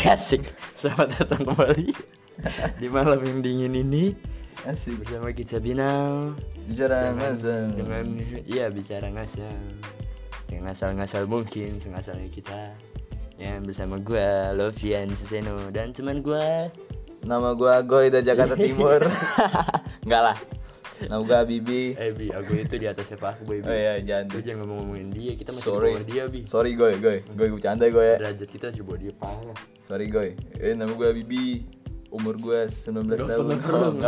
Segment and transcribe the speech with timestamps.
[0.16, 0.40] Asik.
[0.80, 1.92] Selamat datang kembali
[2.80, 4.16] di malam yang dingin ini
[4.64, 4.96] Asik.
[5.04, 6.32] bersama kita Binal
[6.64, 7.62] Bicara dengan, ngasal.
[7.76, 8.04] dengan
[8.48, 9.60] iya bicara ngasal
[10.48, 12.72] yang ngasal-ngasal mungkin sengasalnya kita
[13.36, 16.72] yang bersama gua Lovian Suseno dan teman gua
[17.20, 19.04] Nama gua Goy dari Jakarta Timur.
[20.08, 20.36] Enggak lah.
[21.02, 21.94] Nama gua Bibi.
[21.94, 24.26] eh bi aku itu di atas siapa aku boy Oh iya, jangan.
[24.28, 25.86] Lu jangan ngomong-ngomongin dia kita masih Sorry.
[25.86, 27.18] di bawah dia bi Sorry Goy, Goy.
[27.30, 28.16] Goy bercanda Goy ya.
[28.18, 30.28] derajat kita masih di bawah dia parah Sorry Goy.
[30.56, 31.64] Eh nama gua Bibi.
[32.10, 33.44] Umur gua 19 Nggak tahun.
[33.48, 33.62] Enggak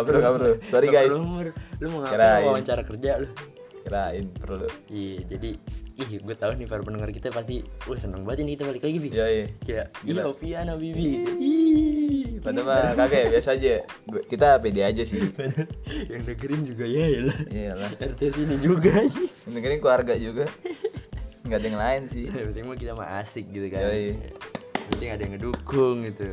[0.05, 0.53] perlu, enggak perlu.
[0.67, 1.15] Sorry guys.
[1.15, 1.47] umur.
[1.79, 3.29] lu mau ngapain wawancara kerja lu
[3.83, 4.67] Kirain perlu.
[4.87, 5.51] Iya, jadi
[5.95, 8.99] ih gue tahu nih para pendengar kita pasti wah seneng banget ini kita balik lagi
[8.99, 9.09] bi.
[9.09, 9.47] Iya, iya.
[9.61, 11.09] Kayak iya Oviana Bibi.
[12.41, 13.75] Padahal mah kagak ya, biasa aja.
[14.03, 15.23] Gua- Kita pede aja sih.
[16.11, 17.39] Yang dengerin juga ya ya lah.
[17.47, 17.91] Iyalah.
[18.11, 18.91] RT sini juga.
[18.99, 20.45] Yang dengerin keluarga juga.
[21.43, 22.25] Enggak ada yang lain sih.
[22.33, 23.81] Yang penting mah kita mah asik gitu kan.
[23.85, 24.19] Yoi.
[24.91, 26.27] Penting ada yang ngedukung gitu.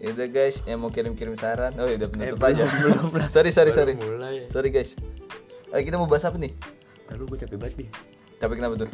[0.00, 1.72] Ya udah guys, yang mau kirim-kirim saran.
[1.76, 2.64] Oh, ya udah penutup belum, aja.
[2.68, 3.94] belum sorry, sorry, Baru sorry.
[3.96, 4.36] mulai.
[4.48, 4.96] Sorry guys.
[5.72, 6.52] Ayo kita mau bahas apa nih?
[7.08, 7.88] Lalu gue capek banget nih.
[8.44, 8.90] Capek kenapa tuh?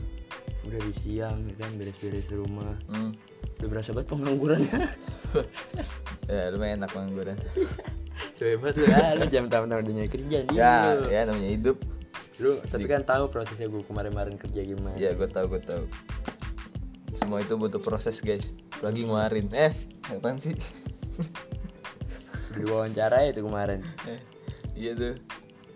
[0.62, 2.70] Udah di siang ya kan beres-beres rumah.
[2.86, 3.10] Hmm.
[3.58, 4.82] Udah berasa banget penganggurannya.
[6.30, 7.34] Ya, lumayan enak pengangguran.
[8.38, 10.54] Hebat lu ah, lu jam tamu-tamu dunia kerja nih.
[10.54, 11.10] Ya, lu.
[11.10, 11.82] ya namanya hidup.
[12.38, 14.94] Lu tapi kan tahu prosesnya gue kemarin-kemarin kerja gimana.
[14.94, 15.90] Ya, gue tahu, gue tahu.
[17.18, 18.54] Semua itu butuh proses, guys.
[18.78, 19.50] Lagi ngeluarin.
[19.50, 19.74] Eh,
[20.06, 20.54] apaan sih?
[22.54, 23.82] Diwawancara itu kemarin.
[24.78, 25.14] Iya tuh.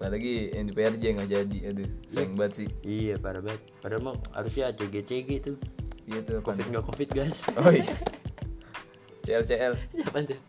[0.04, 2.68] Apalagi yang di PRJ nggak jadi, aduh, sayang banget sih.
[2.84, 3.64] Iya parah banget.
[3.80, 5.56] Padahal mau harusnya CG CG tuh.
[6.04, 6.44] Iya tuh?
[6.44, 7.40] Covid nggak covid guys.
[7.56, 7.88] Oh iya.
[9.24, 9.72] CL CL.
[10.04, 10.40] Apa tuh?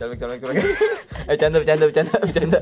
[0.00, 0.64] Colmek colmek colmek.
[1.28, 2.58] eh, canda bercanda bercanda bercanda.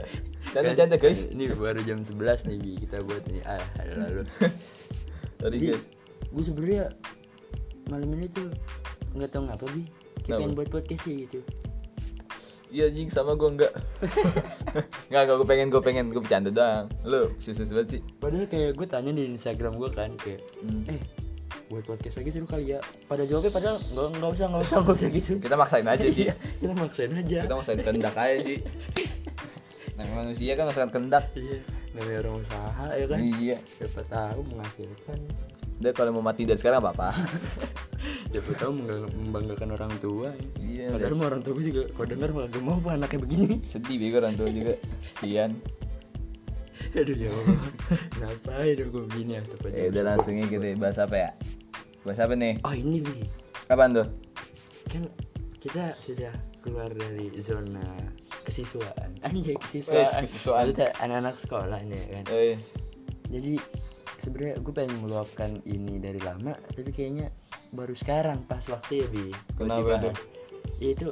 [0.50, 1.30] Canda bercanda, guys.
[1.30, 3.46] Ini baru jam 11 nih Bi, kita buat nih.
[3.46, 4.26] Ah, ada lalu.
[5.40, 5.82] Tadi guys.
[6.30, 6.90] gue sebenarnya
[7.86, 8.50] malam ini tuh
[9.14, 9.86] nggak tahu ngapa Bi.
[10.26, 10.38] Kenapa?
[10.42, 11.38] pengen buat podcast sih gitu.
[12.70, 13.72] Iya anjing sama gua enggak.
[15.08, 16.86] enggak, gua pengen gua pengen gua bercanda doang.
[17.04, 18.00] Lu susus banget sih.
[18.18, 20.84] Padahal kayak gue tanya di Instagram gue kan kayak, Hmm.
[20.86, 21.00] eh
[21.70, 22.82] buat podcast lagi seru kali ya.
[23.06, 25.32] Pada jawabnya padahal nggak nggak usah nggak usah nggak usah gitu.
[25.38, 26.24] Kita maksain aja sih.
[26.26, 27.38] Iya, kita maksain aja.
[27.46, 28.58] Kita maksain kendak aja sih.
[29.94, 31.24] Nah, manusia kan maksain kendak.
[31.36, 31.58] Iya,
[31.94, 33.18] namanya orang usaha ya kan.
[33.20, 33.56] Iya.
[33.78, 35.18] Siapa tahu menghasilkan.
[35.80, 37.16] Udah kalau mau mati dari sekarang apa-apa.
[38.32, 40.28] Siapa tahu membangga- membanggakan orang tua.
[40.60, 40.86] Ya.
[40.86, 40.86] Iya.
[40.94, 43.48] Padahal mah orang tua gue juga kalau dengar malah gak mau apa anaknya begini.
[43.72, 44.74] Sedih bego orang tua juga.
[45.18, 45.56] Sian.
[46.90, 47.60] Aduh ya Allah.
[48.12, 49.42] Kenapa hidup gue begini ya?
[49.70, 51.30] Ya udah langsung aja kita bahas apa ya?
[52.02, 52.54] Bahas apa nih?
[52.60, 53.24] Oh ini bi,
[53.66, 54.08] Kapan tuh?
[54.90, 55.06] kan
[55.62, 57.84] kita sudah keluar dari zona
[58.42, 59.10] kesiswaan.
[59.26, 60.02] Anjay kesiswaan.
[60.02, 60.74] Wes, kesiswaan.
[60.98, 62.24] Anak-anak sekolah nih kan.
[62.32, 62.58] Oh iya.
[63.30, 63.54] Jadi
[64.20, 67.32] sebenarnya gue pengen meluapkan ini dari lama, tapi kayaknya
[67.72, 69.32] baru sekarang pas waktu ya bi.
[69.56, 70.14] Kenapa tuh?
[70.78, 71.08] Yaitu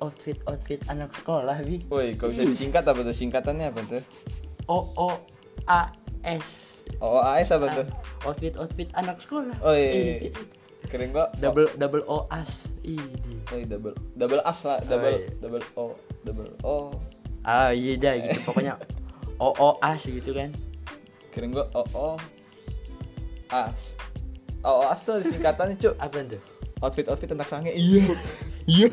[0.00, 1.84] outfit outfit anak sekolah bi.
[1.92, 3.14] Woi, kalau bisa disingkat apa tuh?
[3.14, 4.02] Singkatannya apa tuh?
[4.66, 5.08] O O
[5.68, 5.92] A
[6.26, 7.86] S OAS apa tuh?
[8.26, 9.54] outfit outfit anak sekolah.
[9.62, 10.32] Oh iya.
[10.86, 11.34] Keren kok.
[11.42, 12.70] double double O as.
[12.86, 13.42] Idi.
[13.50, 15.30] Oh, iya, double double as lah, double iya.
[15.42, 15.84] double O,
[16.22, 16.94] double O.
[17.46, 18.74] Ah iya dah gitu pokoknya
[19.44, 20.50] O O as gitu kan.
[21.34, 22.08] Keren gua O O
[23.50, 23.94] as.
[24.66, 25.94] O O as tuh singkatannya, Cuk.
[25.98, 26.42] Apa tuh?
[26.84, 27.72] Outfit outfit tentang sange.
[27.72, 28.12] Iya.
[28.66, 28.88] Iya.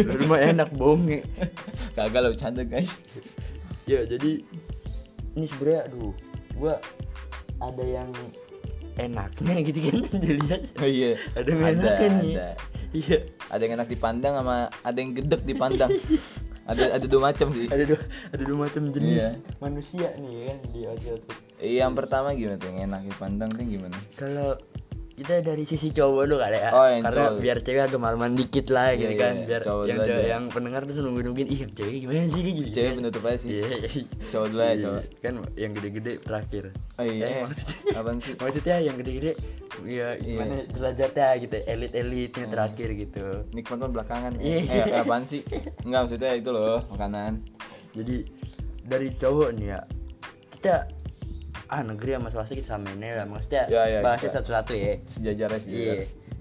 [0.00, 1.20] Rumah enak bohong
[1.92, 2.88] Kagak lah bercanda, guys.
[3.86, 4.42] Ya jadi
[5.36, 6.10] ini sebenarnya aduh
[6.56, 6.80] gua
[7.60, 8.10] ada yang
[8.96, 10.62] enaknya gitu kan dilihat.
[10.80, 11.20] Oh iya.
[11.36, 12.34] Ada yang enaknya nih.
[12.34, 12.48] ada.
[12.96, 13.18] Iya.
[13.52, 15.92] Ada yang enak dipandang sama ada yang gedek dipandang.
[16.66, 17.66] ada ada dua macam sih.
[17.66, 18.00] Ada dua
[18.30, 19.28] ada dua macam jenis Iya.
[19.58, 21.20] manusia nih kan di outfit.
[21.56, 22.68] Iya, Yang pertama gimana tuh?
[22.68, 23.96] Yang enak dipandang tuh gimana?
[24.14, 24.48] Kalau
[25.16, 27.40] kita dari sisi cowok dulu kali ya Oh, yang karena cowok.
[27.40, 29.46] biar cewek agak malaman dikit lah Iya, gitu iya, kan iya.
[29.46, 30.14] biar Cowok yang aja.
[30.28, 33.48] yang pendengar tuh nunggu nungguin ih cewek gimana sih gitu Cewek penutup aja sih.
[33.50, 33.88] Iya, iya.
[34.28, 35.02] Cowok dulu ya, Iya, cowok.
[35.18, 37.24] kan yang gede-gede terakhir Oh iya.
[37.26, 38.34] Eh, maksudnya, Apaan sih?
[38.36, 39.32] maksudnya yang gede-gede
[39.82, 44.32] ya gimana derajatnya gitu elit-elitnya terakhir gitu Nikmat kan belakangan.
[44.36, 44.58] Iya.
[44.60, 45.40] Eh, eh, apaan sih?
[45.82, 47.40] Enggak maksudnya itu loh, makanan.
[47.90, 48.16] jadi
[48.82, 49.80] dari cowok nih ya
[50.52, 50.74] kita
[51.68, 55.70] ah negeri sama swasta kita samain lah maksudnya Ya, ya, bahasnya satu-satu ya Sejajarnya sih.
[55.72, 55.94] iya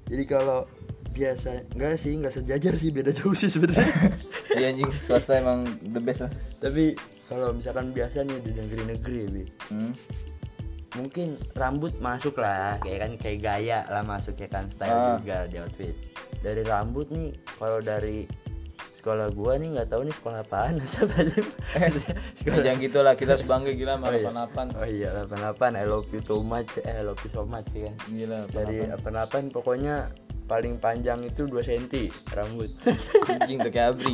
[0.05, 0.69] jadi kalau
[1.11, 3.87] biasa enggak sih enggak sejajar sih beda jauh sih sebenarnya
[4.55, 6.31] Iya anjing, swasta emang the best lah.
[6.57, 6.95] tapi
[7.25, 9.91] kalau misalkan biasa nih di negeri-negeri Bi, Hmm.
[10.95, 15.19] mungkin rambut masuk lah kayak kan kayak gaya lah masuk ya kan style Ah.
[15.19, 15.95] juga di outfit
[16.39, 18.23] dari rambut nih kalau dari
[19.05, 21.45] sekolah gua nih nggak tahu nih sekolah apaan asal aja
[22.41, 24.29] Ya, jangan gitu lah, kita harus bangga gila sama Oh iya.
[24.33, 24.81] 88.
[24.81, 27.93] oh iya 88 I love you so much eh I love you so much ya
[27.93, 27.95] kan?
[28.09, 30.09] Gila, dari 88 pokoknya
[30.45, 31.85] paling panjang itu 2 cm
[32.33, 32.69] rambut.
[33.29, 34.13] Anjing tuh kayak abri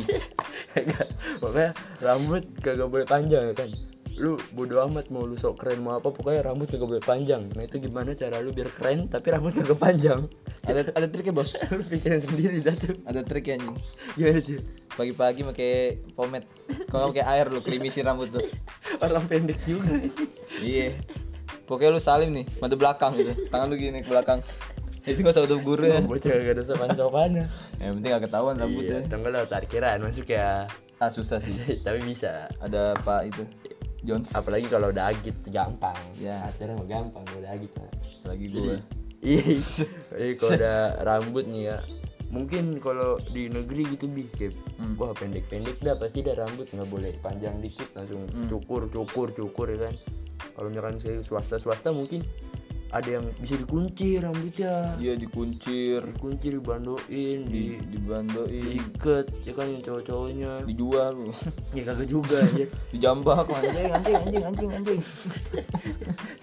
[1.40, 3.72] makanya rambut kagak boleh panjang ya kan?
[4.16, 7.48] Lu bodo amat mau lu sok keren mau apa pokoknya rambut kagak boleh panjang.
[7.52, 10.28] Nah itu gimana cara lu biar keren tapi rambut kagak panjang?
[10.62, 11.58] Ada ada triknya bos.
[11.74, 12.94] Lu pikirin sendiri dah tuh.
[13.02, 13.74] Ada trik ya anjing.
[14.14, 15.72] Gimana tuh pagi-pagi pakai
[16.12, 16.46] pomade.
[16.88, 18.44] Kalau pakai air lu krimisin rambut tuh
[19.00, 19.96] orang pendek juga.
[20.60, 20.96] Iya.
[21.64, 23.32] Pokoknya lu salim nih mata belakang gitu.
[23.48, 24.44] Tangan lu gini ke belakang.
[25.02, 26.00] Itu gak usah udah guru ya.
[26.04, 27.46] Bocah gak ada sopan sopannya
[27.82, 30.70] yang penting gak ketahuan iya rambutnya tunggu lah parkiran masuk ya.
[31.02, 31.56] Ah susah sih.
[31.86, 32.46] Tapi bisa.
[32.62, 33.42] Ada pak itu?
[34.02, 34.34] Jones?
[34.34, 35.98] Apalagi kalau udah agit gampang.
[36.18, 36.46] Ya.
[36.46, 37.70] acaranya mah gampang udah agit
[38.22, 38.78] lagi gue
[39.22, 40.34] iya iya.
[40.38, 41.76] Kalau ada rambut nih ya
[42.32, 44.96] mungkin kalau di negeri gitu bi kayak Hmm.
[44.96, 48.48] wah pendek pendek dah pasti dah rambut nggak boleh panjang dikit langsung Hmm.
[48.48, 49.94] cukur cukur cukur ya kan
[50.52, 52.24] kalau misalkan saya swasta swasta mungkin
[52.92, 54.92] ada yang bisa dikunci rambutnya.
[55.00, 56.04] Dia dikuncir.
[56.04, 58.52] Dikunci dibandoin di di dibandoin.
[58.52, 60.52] diikat ya kan yang cowok-cowoknya.
[60.68, 61.16] Dijual.
[61.76, 63.48] Ya kagak juga ya dijambak.
[63.56, 65.00] Anjing anjing anjing anjing anjing.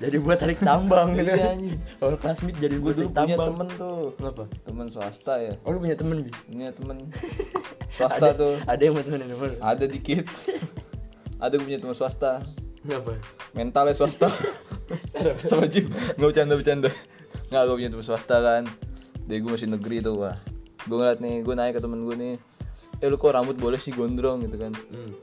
[0.02, 1.14] Jadi buat tarik tambang.
[1.14, 1.78] Gitu Iya, anjing.
[2.02, 3.50] kalau classmate jadi gue dulu punya tambang.
[3.54, 4.02] temen tuh.
[4.18, 4.44] Kenapa?
[4.66, 5.54] Temen swasta ya.
[5.62, 6.34] Oh lu punya temen bi?
[6.50, 6.98] Punya temen.
[7.94, 8.58] Swasta tuh.
[8.66, 9.54] ada yang lu?
[9.62, 10.26] Ada dikit.
[11.38, 12.42] Ada yang punya teman swasta
[12.90, 13.14] kenapa?
[13.54, 14.28] Mentalnya swasta.
[15.38, 15.88] Sama Jim.
[16.18, 16.90] Nggak bercanda bercanda.
[17.54, 18.64] Nggak gue punya teman swasta kan.
[19.30, 20.36] Dari gue masih negeri tuh wah.
[20.90, 22.34] Gue ngeliat nih gue naik ke temen gue nih
[23.00, 24.42] eh lu kok rambut boleh sih gondrong?
[24.50, 24.74] Gitu kan.
[24.74, 25.14] Hmm.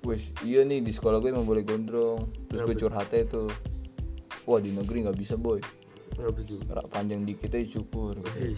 [0.00, 2.32] Wes, iya nih di sekolah gue emang boleh gondrong.
[2.48, 3.52] Terus gue curhatnya tuh
[4.48, 5.60] wah di negeri nggak bisa boy.
[6.16, 6.32] Tuh
[6.72, 8.16] Rak panjang dikit aja cukur.
[8.34, 8.56] Hei,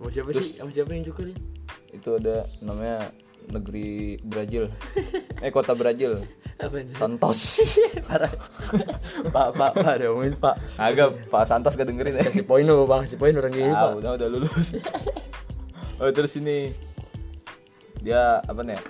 [0.00, 0.56] sama siapa sih?
[0.56, 1.36] Sama siapa yang cukurin?
[1.90, 3.10] itu ada namanya
[3.50, 4.70] negeri Brazil.
[5.40, 6.20] Eh kota Brazil.
[6.20, 6.26] itu?
[6.92, 7.40] Santos
[8.08, 8.28] Parah.
[9.26, 10.54] pak, pak, pak, ada ngomongin pak.
[10.76, 13.04] agak Pak Santos gak dengerin ya Kasih poin dong, pak.
[13.04, 13.92] Kasih poin orang gini, Ah, pak.
[13.98, 14.76] udah udah lulus.
[16.00, 16.72] oh terus ini
[17.98, 18.80] dia apa nih?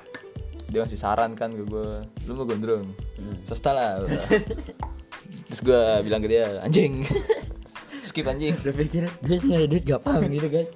[0.67, 1.89] Dia ngasih saran kan ke gue,
[2.25, 2.87] lu mau gondrong,
[3.43, 4.03] swasta lah.
[5.47, 7.03] terus gue bilang ke dia, anjing,
[8.01, 8.55] skip anjing.
[8.57, 10.67] Udah pikir dia nyari duit gampang gitu kan?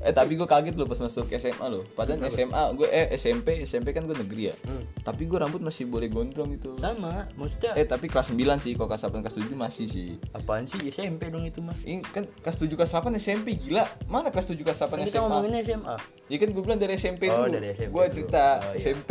[0.00, 1.84] Eh tapi gue kaget loh pas masuk SMA loh.
[1.92, 4.54] Padahal SMA gue eh SMP SMP kan gue negeri ya.
[4.64, 4.80] Hmm.
[5.00, 6.72] Tapi gue rambut masih boleh gondrong gitu.
[6.74, 10.08] Sama, maksudnya Eh tapi kelas 9 sih, kalau kelas 8 kelas 7 masih sih.
[10.32, 11.76] apaan sih SMP dong itu mah?
[11.82, 13.84] Ini kan kelas 7 kelas 8 SMP gila.
[14.06, 15.22] Mana kelas 7 kelas 8 Kan kita SMA?
[15.22, 15.96] ngomonginnya SMA.
[16.26, 17.52] Ya kan gue bilang dari SMP Oh, dulu.
[17.52, 18.80] dari SMP Gue cerita Oh, iya.
[18.80, 19.10] SMP.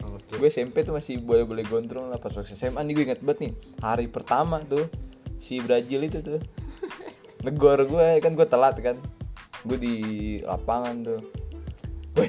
[0.00, 0.32] Oke.
[0.34, 3.52] Gue SMP tuh masih boleh-boleh gondrong lah pas waktu SMA nih gue inget banget nih.
[3.78, 4.88] Hari pertama tuh
[5.36, 6.40] si Brazil itu tuh.
[7.40, 8.96] Negor gue kan gue telat kan.
[9.64, 9.94] Gue di
[10.40, 11.20] lapangan tuh.
[12.16, 12.28] Woi.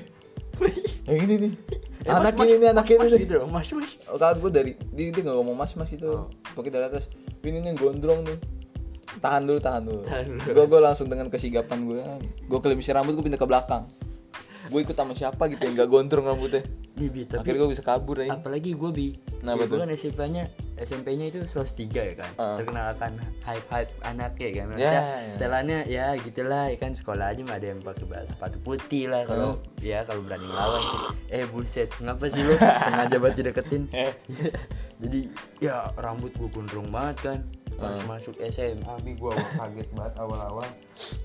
[1.08, 1.52] Yang ini nih.
[2.02, 3.28] Eh, anak mas, ini nih, anak ini Mas nih.
[3.46, 3.92] mas, mas.
[4.10, 6.10] Oh, kan gue dari dia, dia gak ngomong mas mas itu.
[6.10, 6.26] Oh.
[6.58, 7.06] Pokoknya dari atas.
[7.42, 8.38] Ini nih gondrong nih.
[9.22, 10.02] Tahan dulu, tahan dulu.
[10.06, 10.40] Tahan dulu.
[10.50, 12.00] Gue gue langsung dengan kesigapan gue,
[12.48, 13.84] gue kelimis rambut gue pindah ke belakang.
[14.72, 16.64] Gue ikut sama siapa gitu yang gak gondrong rambutnya.
[16.96, 18.36] Iya, Bi, tapi Akhirnya gue bisa kabur aja.
[18.36, 19.08] apalagi gue bi
[19.40, 20.44] Kenapa ya, gue kan SMP-nya
[20.82, 22.32] SMP-nya itu sos 3 ya kan?
[22.34, 22.58] Heeh.
[22.62, 23.12] terkenal akan
[23.46, 24.66] hype hype anaknya kan?
[24.66, 25.32] Ya, Maksudnya ya.
[25.38, 26.92] setelannya ya gitulah ya kan?
[26.98, 31.00] Sekolah aja mah ada yang pakai sepatu putih lah kalau ya kalau berani ngelawan sih.
[31.30, 32.54] Eh buset ngapa sih lu?
[32.86, 33.84] Sengaja buat dideketin.
[35.02, 35.22] Jadi
[35.62, 37.40] ya rambut gue gondrong banget kan?
[37.78, 40.68] Pas masuk SMA bi gue kaget banget awal-awal.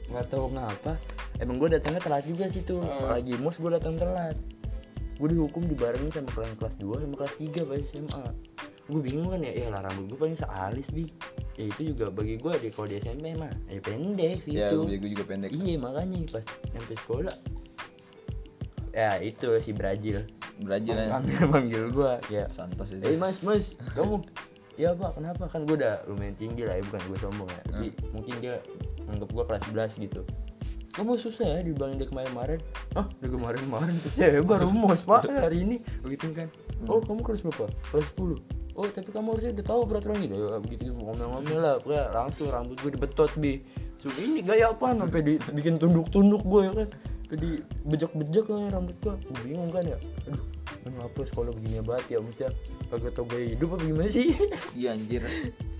[0.08, 0.96] Nggak tahu ngapa.
[1.40, 2.80] Emang gue datangnya telat juga sih tuh.
[2.80, 4.36] Apalagi mos gue datang telat.
[5.16, 8.24] Gue dihukum dibarengin sama kelas kelas 2 sama kelas 3 pas SMA
[8.86, 11.10] gue bingung kan ya ya lah rambut gue paling sealis bi.
[11.56, 14.86] Ya itu juga bagi gue di kalau di SMP mah ya pendek sih Ya, itu.
[14.86, 15.50] gue juga pendek.
[15.50, 17.36] iya makanya pas nyampe sekolah.
[18.92, 20.24] Ya itu si Brazil.
[20.56, 21.12] Brazil ya.
[21.12, 22.46] manggil manggil gue ya.
[22.48, 23.02] Santos itu.
[23.02, 24.22] eh mas mas kamu?
[24.76, 25.48] Ya pak kenapa?
[25.48, 27.62] Kan gue udah lumayan tinggi lah ya bukan gue sombong ya.
[27.66, 28.56] Tapi mungkin dia
[29.06, 29.62] anggap gue kelas
[29.96, 30.20] 11 gitu.
[30.92, 32.60] Kamu susah ya dibanding dari kemarin-kemarin.
[32.96, 33.94] Ah dari kemarin-kemarin?
[34.08, 35.76] Saya baru mos pak hari ini.
[36.00, 36.48] Begitu kan.
[36.88, 37.66] Oh kamu kelas berapa?
[37.90, 42.04] Kelas 10 oh tapi kamu harusnya udah tahu peraturan gitu ya begitu ngomel-ngomel lah ya,
[42.12, 43.64] langsung rambut gue dibetot bi.
[44.04, 46.88] So, ini gaya apa sampai dibikin tunduk-tunduk gue ya kan.
[47.26, 47.48] Jadi
[47.88, 49.98] bejek-bejek lah rambut gue gue bingung kan ya.
[50.28, 50.44] Aduh
[50.86, 52.50] kenapa sekolah begini banget ya maksudnya?
[52.92, 54.30] Kagak tau gaya hidup apa gimana sih?
[54.78, 55.22] Iya anjir.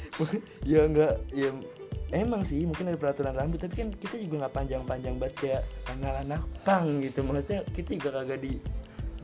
[0.71, 1.49] ya enggak ya
[2.15, 5.63] emang sih mungkin ada peraturan rambut tapi kan kita juga nggak panjang-panjang banget kayak
[5.95, 7.21] anak-anak pang gitu.
[7.23, 8.53] Maksudnya kita juga kagak di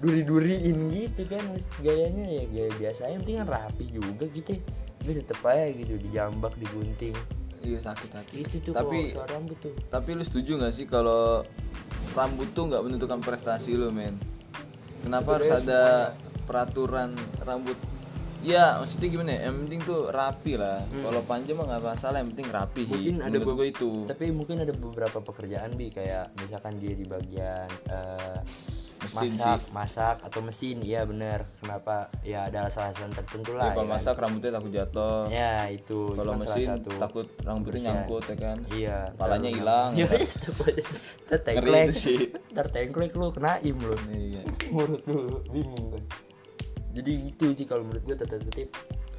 [0.03, 1.45] duri-duriin gitu kan
[1.79, 4.59] gayanya ya gaya biasa yang penting kan rapi juga gitu
[4.99, 7.15] tapi tetep aja gitu dijambak digunting.
[7.63, 8.43] Iya sakit hati.
[8.43, 9.75] itu tuh Tapi rambut tuh.
[9.87, 11.47] tapi lu setuju gak sih kalau
[12.15, 14.19] rambut tuh nggak menentukan prestasi lu men?
[15.03, 17.79] Kenapa harus ada peraturan rambut?
[18.43, 19.41] Ya maksudnya gimana ya?
[19.51, 20.83] Yang penting tuh rapi lah.
[20.91, 23.91] Kalau panjang mah nggak masalah yang penting rapi sih mungkin ada gue itu.
[24.11, 28.39] tapi mungkin ada beberapa pekerjaan bi kayak misalkan dia di bagian eh,
[29.03, 31.43] Mesin masak masak atau mesin iya bener.
[31.59, 32.07] Kenapa?
[32.23, 33.99] Ya ada alasan-alasan tertentu Ya, lah kalau ya kan?
[33.99, 35.19] masak rambutnya takut jatuh.
[35.29, 36.91] Ya itu kalau kan salah mesin satu.
[36.97, 37.95] takut rambutnya kebersihan.
[37.99, 38.59] nyangkut ya kan?
[38.69, 40.23] Iya Palanya hilang, nyam- ntar.
[40.69, 40.85] Iya,
[41.25, 41.85] ntar Ngeri tengklek.
[41.85, 42.19] itu sih.
[42.49, 43.97] ntar tengklek lu kena im lu.
[44.09, 44.43] Iya.
[44.69, 46.05] Menurut lu bingung kan
[46.93, 48.69] jadi itu sih kalau menurut gue tata tertib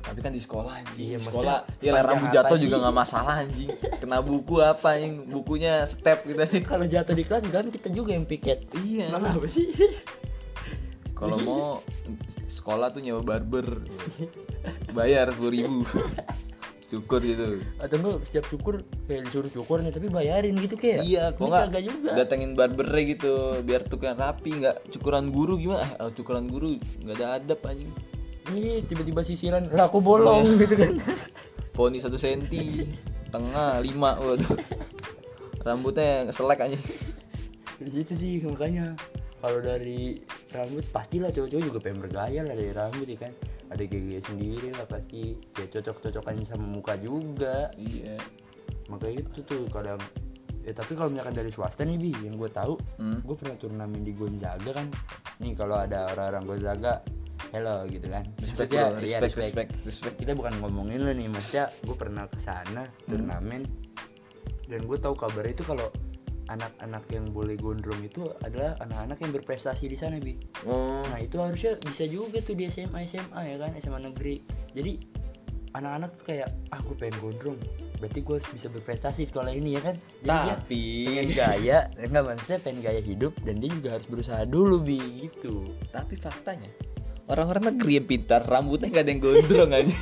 [0.03, 3.33] tapi kan di sekolah Iya, anjing di maksudnya sekolah ya rambut jatuh juga nggak masalah
[3.39, 3.71] anjing.
[4.03, 6.43] Kena buku apa yang bukunya step gitu.
[6.69, 8.67] Kalau jatuh di kelas kan kita juga yang piket.
[8.75, 9.15] Iya.
[9.15, 9.71] Emang apa sih?
[11.19, 11.79] Kalau mau
[12.51, 13.79] sekolah tuh nyewa barber.
[14.91, 15.81] Bayar sepuluh ribu.
[16.93, 17.63] Cukur gitu.
[17.81, 21.01] Atau enggak setiap cukur kayak disuruh cukur nih tapi bayarin gitu kayak.
[21.01, 22.11] Iya kok nggak juga.
[22.13, 23.33] datengin barbernya gitu
[23.65, 25.89] biar tukang rapi nggak cukuran guru gimana?
[25.89, 27.89] Eh cukuran guru nggak ada adab anjing
[28.51, 30.99] Ih, tiba-tiba sisiran lah aku bolong gitu kan.
[31.75, 32.83] Poni satu senti
[33.31, 34.51] tengah lima waduh.
[35.63, 36.79] Rambutnya selek aja.
[37.79, 38.93] Gitu sih makanya.
[39.39, 40.19] Kalau dari
[40.51, 43.33] rambut pastilah cowok-cowok juga pengen bergaya lah dari rambut ya kan.
[43.71, 45.39] Ada gaya sendiri lah pasti.
[45.55, 47.71] Kayak cocok-cocokan sama muka juga.
[47.75, 48.19] Iya.
[48.91, 49.99] Makanya itu tuh kadang
[50.63, 53.19] ya tapi kalau misalkan dari swasta nih bi yang gue tahu Hmm.
[53.19, 54.87] gue pernah turnamen di Gonzaga kan.
[55.43, 57.03] Nih kalau ada orang-orang Gonzaga
[57.53, 58.25] hello gitu kan.
[58.41, 59.69] Respect Maksudnya, bro, iya, respect, respect.
[59.85, 63.63] respect kita bukan ngomongin lo nih maksudnya gue pernah ke sana turnamen.
[64.65, 65.85] Dan gue tahu kabar itu kalau
[66.49, 70.35] anak-anak yang boleh gondrong itu adalah anak-anak yang berprestasi di sana bi.
[70.67, 71.05] Oh.
[71.07, 74.41] Nah itu harusnya bisa juga tuh di SMA SMA ya kan SMA negeri.
[74.73, 74.91] Jadi
[75.77, 77.59] anak-anak tuh kayak ah gue pengen gondrong.
[78.01, 79.95] Berarti gue harus bisa berprestasi sekolah ini ya kan?
[80.25, 84.83] Jadi tapi pengen gaya enggak maksudnya pengen gaya hidup dan dia juga harus berusaha dulu
[84.83, 85.69] bi gitu.
[85.93, 86.92] Tapi faktanya
[87.25, 89.97] orang-orang negeri yang pintar rambutnya nggak ada yang gondrong aja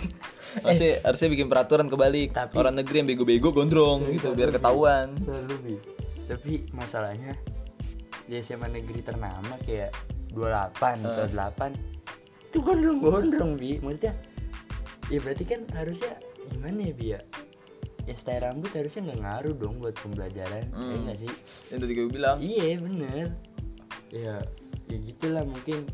[0.51, 2.35] Maksudnya harusnya bikin peraturan kebalik.
[2.35, 5.15] Tapi- orang negeri yang bego-bego gondrong gitu biar ketahuan.
[5.23, 5.75] Lalu bi.
[6.27, 7.39] Tapi masalahnya
[8.21, 9.95] di SMA negeri ternama kayak
[10.29, 11.71] 28 atau 8
[12.47, 13.79] itu gondrong-gondrong bi.
[13.79, 14.11] Maksudnya
[15.07, 16.19] ya berarti kan harusnya
[16.51, 17.19] gimana ya bi ya?
[18.03, 21.07] Ya style rambut harusnya nggak ngaruh dong buat pembelajaran ya Hmm.
[21.07, 21.31] nggak sih?
[21.71, 22.37] Yang tadi gue bilang.
[22.43, 23.25] Iya bener.
[24.11, 24.35] Ya
[24.83, 25.87] ya gitulah mungkin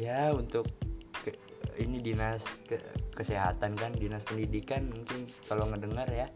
[0.00, 0.68] ya untuk
[1.24, 1.38] ke-
[1.80, 2.82] ini dinas ke-
[3.14, 6.28] kesehatan kan dinas pendidikan mungkin kalau ngedengar ya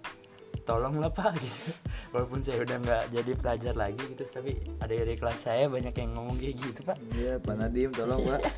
[0.62, 1.70] tolonglah pak gitu.
[2.14, 6.10] Walaupun saya udah nggak jadi pelajar lagi gitu tapi ada dari kelas saya banyak yang
[6.14, 6.96] ngomong kayak gitu pak.
[7.12, 8.40] Iya Pak Nadim tolong Pak.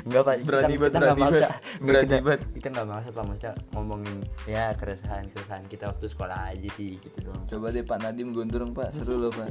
[0.00, 1.48] Enggak pak Berani kita, nggak berani maksa.
[1.80, 2.40] berani banget.
[2.52, 3.24] kita nggak maksa pak.
[3.24, 7.42] Maksudnya ngomongin ya keresahan keresahan kita waktu sekolah aja sih gitu doang.
[7.48, 8.92] Coba deh Pak Nadim gondrong Pak.
[8.92, 9.48] Seru loh Pak.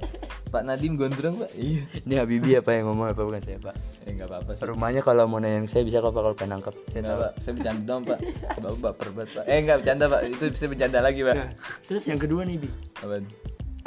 [0.49, 1.51] Pak Nadim gondrong Pak.
[1.53, 1.81] Iya.
[2.05, 3.21] Ini Habibi apa yang ngomong apa?
[3.21, 3.75] Bukan saya pak.
[4.05, 4.63] Eh nggak apa-apa sih.
[4.65, 6.73] Rumahnya kalau mau nanya saya bisa kok pak kalau pengen nangkep.
[6.89, 7.21] Saya Enggak tahu.
[7.21, 8.19] Pak, saya bercanda dong pak.
[8.57, 9.43] Bapak baper banget pak.
[9.45, 11.35] Eh enggak bercanda pak, itu bisa bercanda lagi pak.
[11.35, 11.49] Nah,
[11.85, 12.69] terus yang kedua nih bi.
[12.99, 13.27] Apaan?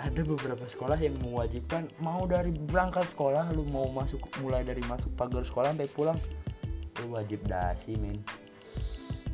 [0.01, 5.13] ada beberapa sekolah yang mewajibkan mau dari berangkat sekolah lu mau masuk mulai dari masuk
[5.15, 6.19] pagar sekolah sampai pulang
[7.01, 8.19] lu wajib dasi men.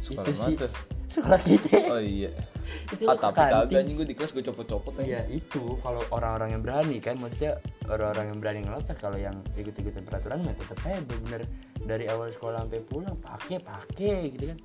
[0.05, 0.57] Sekolah itu sih.
[0.59, 0.73] tuh?
[1.09, 1.79] sekolah kita.
[1.88, 2.31] Oh iya.
[2.93, 5.81] Itu Ah tapi kagak anjing gue di kelas gue copot-copot aja Iya itu.
[5.81, 7.57] Kalau orang-orang yang berani kan maksudnya
[7.88, 11.49] orang-orang yang berani ngelepas kalau yang ikut-ikutan peraturan mah tetap aja bener.
[11.81, 14.59] Dari awal sekolah sampai pulang pakai pakai gitu kan.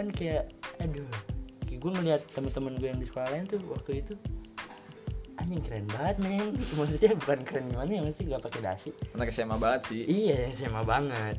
[0.00, 0.48] Kan kayak
[0.80, 1.04] aduh
[1.78, 4.14] gue ngeliat teman-teman gue yang di sekolah lain tuh waktu itu
[5.36, 9.56] anjing keren banget men maksudnya bukan keren gimana ya mesti gak pakai dasi Anak SMA
[9.56, 11.38] banget sih iya SMA banget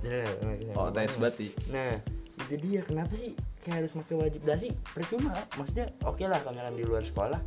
[0.74, 2.00] Oh tes banget sih Nah,
[2.40, 4.72] itu dia kenapa sih kayak harus pakai wajib dasi?
[4.90, 7.42] Percuma, maksudnya oke lah kalau misalkan di luar sekolah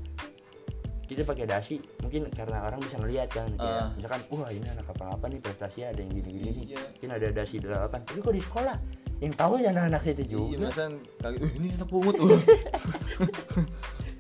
[1.03, 3.93] kita pakai dasi mungkin karena orang bisa ngelihat kan Ah.
[3.93, 6.81] misalkan wah ini anak apa apa nih prestasi ada yang gini gini nih Iya.
[6.87, 8.77] mungkin ada dasi delapan tapi kok di sekolah
[9.23, 10.67] yang tahu ya anak-anak itu Iya juga.
[10.67, 10.85] masa
[11.23, 12.43] kaget, "Wih, ini anak pungut uh.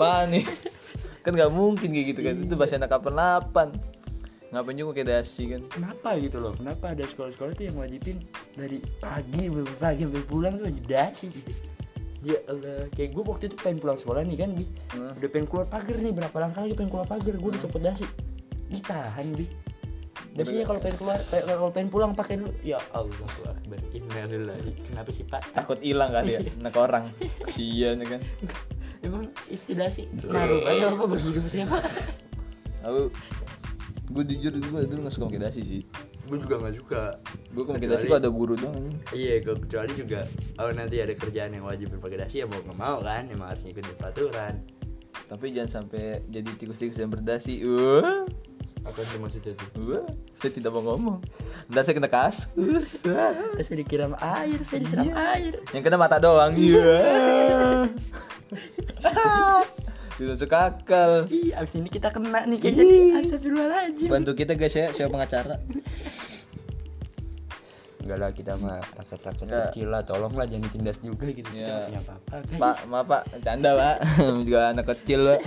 [0.01, 0.47] Panik
[1.27, 2.35] Kan gak mungkin kayak gitu kan.
[2.35, 3.69] Itu bahasa anak kapan lapan
[4.53, 5.65] Ngapain juga kayak dasi kan.
[5.73, 6.53] Kenapa gitu loh?
[6.53, 8.21] Kenapa ada sekolah-sekolah tuh yang wajibin
[8.53, 11.27] dari pagi sampai pagi sampai pulang tuh wajib dasi?
[11.33, 11.51] Gitu
[12.23, 14.65] ya Allah kayak gue waktu itu pengen pulang sekolah nih kan bi.
[14.95, 15.11] Hmm.
[15.19, 18.07] udah pengen keluar pagar nih berapa langkah lagi pengen keluar pagar gue udah copot dasi.
[18.71, 19.45] Ditahan bi
[20.33, 22.53] dasinya kalau pengen keluar kayak kalau pengen pulang pakai dulu.
[22.65, 25.45] Ya Allah akbar innalillahi kenapa sih pak?
[25.53, 27.05] Takut hilang kali ya Anak orang.
[27.45, 28.21] Kasian ya kan.
[29.03, 31.05] Emang itu dasi naruh aja apa
[31.51, 31.83] saya pak
[32.87, 33.11] Aku
[34.13, 35.83] Gue jujur gue dulu gak suka dasi sih.
[36.29, 37.03] Gue juga nggak suka.
[37.57, 38.77] Gue kalau pakai dasi kok ada guru doang.
[38.77, 38.97] Anjing.
[39.17, 40.21] Iya, gue kecuali juga
[40.61, 43.65] oh nanti ada kerjaan yang wajib berpakai dasi ya mau nggak mau kan, emang harus
[43.65, 44.55] ngikutin peraturan.
[45.33, 47.65] Tapi jangan sampai jadi tikus-tikus yang berdasi.
[47.65, 48.29] Uh.
[48.83, 50.03] Apa sih maksudnya tuh Wah,
[50.35, 51.19] saya tidak mau ngomong.
[51.69, 53.03] Ntar saya kena kasus.
[53.05, 53.31] Wah.
[53.55, 56.51] terus saya dikira air saya disiram air Yang kena mata doang.
[56.53, 56.99] Iya.
[60.13, 61.25] Tidak masuk akal.
[61.27, 65.57] Ih, abis ini kita kena nih kayak jadi Astagfirullahaladzim Bantu kita guys ya, siapa pengacara?
[67.99, 69.61] Enggak lah kita mah rakyat-rakyat Ya.
[69.71, 71.65] kecil lah Tolonglah jangan ditindas juga gitu Kita Ya.
[71.65, 73.97] nggak punya apa-apa guys Pak, maaf Pak, canda Pak.
[74.47, 75.41] Juga anak kecil Pak.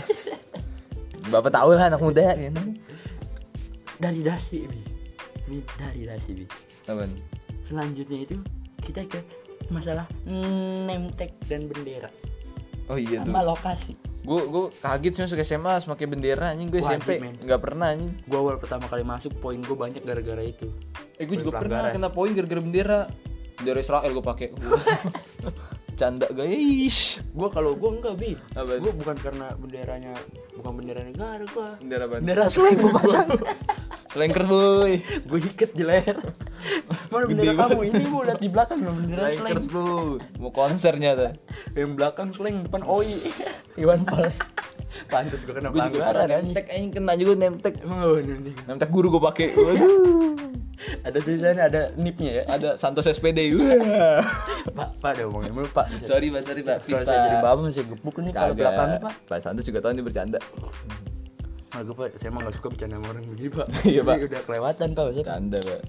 [1.25, 2.50] Bapak tahu lah anak muda ya.
[3.96, 4.80] Dari dasi Bi
[5.52, 6.46] Ini dari dasi Bi
[6.86, 7.12] Apaan?
[7.66, 8.38] Selanjutnya itu
[8.86, 9.20] kita ke
[9.74, 10.06] masalah
[11.18, 12.10] tag dan bendera
[12.86, 13.34] Oh iya tuh.
[13.34, 17.62] sama lokasi Gue gue kaget sih masuk SMA pakai bendera anjing gue Wajib, SMP nggak
[17.62, 18.10] pernah anjing.
[18.25, 20.66] Gua awal pertama kali masuk poin gue banyak gara-gara itu
[21.22, 23.00] Eh gue juga pernah kena poin gara-gara bendera.
[23.56, 24.50] Bendera Israel gue pakai.
[26.02, 27.24] Canda guys.
[27.32, 28.36] Gue kalau gue enggak Bi?
[28.58, 30.12] Gue bukan karena benderanya
[30.60, 32.04] Bukan bendera negara gue Bendera?
[32.10, 33.30] Bendera slang gue pasang
[34.16, 35.04] Selengker boy.
[35.28, 36.16] Gue iket di leher
[37.12, 40.16] Mana bendera Gede kamu ini mau lihat di belakang loh bendera slang Selengker bro.
[40.40, 41.32] Mau konsernya tuh.
[41.76, 43.20] Yang belakang slang depan OI
[43.76, 44.40] Iwan Fals
[45.12, 47.74] Pantes gue kena Gue juga pelanggaran pernah anjing nemtek anjing kena juga nemtek.
[47.84, 48.56] Emang apa nih?
[48.64, 49.48] Nemtek guru gue pakai.
[49.52, 50.40] Waduh.
[51.04, 53.52] Ada tulisannya ada nipnya ya Ada Santos SPD.
[54.72, 56.88] Pak, Pak ada ngomongin mulu Pak sorry Pak, sorry Pak.
[56.88, 60.04] Kalau saya jadi bapak masih gepuk nih kalau belakangnya Pak Pak Santos juga tahu ini
[60.08, 60.40] bercanda.
[61.75, 64.15] Nah, gue Pak, saya emang gak suka bercanda sama orang begini Pak Iya, Pak.
[64.24, 65.82] Udah kelewatan Pak maksudnya Bercanda Pak.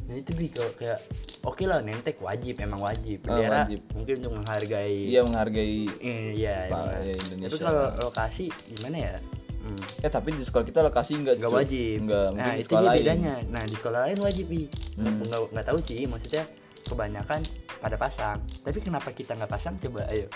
[0.00, 0.98] Nah itu Bi, kalau kayak
[1.40, 3.80] Oke lah, nentek wajib, emang wajib Ah, Bendera wajib.
[3.94, 5.78] mungkin untuk menghargai Iya menghargai.
[5.96, 7.48] Eh, Iya, Pak, ya, Indonesia.
[7.48, 9.14] Tapi kalau lokasi gimana ya?
[9.58, 9.82] Hmm.
[10.00, 11.98] Eh tapi di sekolah kita lokasi enggak Gak wajib.
[12.02, 13.34] Enggak, mungkin nah di itu sekolah bedanya.
[13.46, 14.62] Nah di sekolah lain wajib bi.
[14.96, 15.22] Nggak Hmm.
[15.24, 16.00] nggak nggak tahu sih.
[16.04, 16.44] Maksudnya
[16.82, 17.40] kebanyakan
[17.78, 18.38] pada pasang.
[18.58, 19.74] Tapi kenapa kita nggak pasang?
[19.78, 20.26] Coba ayo.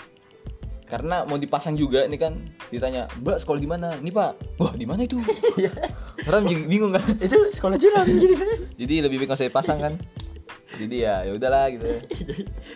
[0.83, 2.33] Karena mau dipasang juga nih kan
[2.69, 5.17] ditanya, "Mbak, sekolah di mana?" "Ini, Pak." "Wah, di mana itu?"
[6.29, 7.03] Orang jadi bingung kan.
[7.25, 8.59] itu sekolah curang gitu kan?
[8.77, 9.93] Jadi lebih baik usah dipasang kan.
[10.73, 11.85] Jadi ya ya udahlah gitu.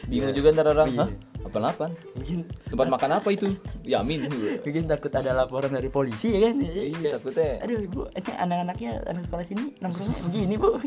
[0.06, 1.02] Bingung juga ntar orang, Iya.
[1.06, 1.10] "Hah?
[1.48, 1.92] Apaan-apaan?
[2.14, 3.48] Mungkin Tempat makan apa itu?"
[3.88, 4.28] Yamin.
[4.62, 6.60] mungkin takut ada laporan dari polisi ya kan?
[6.62, 7.64] Iya, takutnya.
[7.64, 10.78] Aduh ibu, ini anak-anaknya anak sekolah sini nongkrongnya begini bu.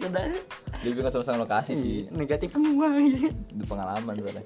[0.84, 1.96] Jadi nggak sama-sama lokasi sih.
[2.12, 2.92] negatif semua.
[3.00, 3.32] gitu.
[3.58, 4.44] Itu pengalaman soalnya.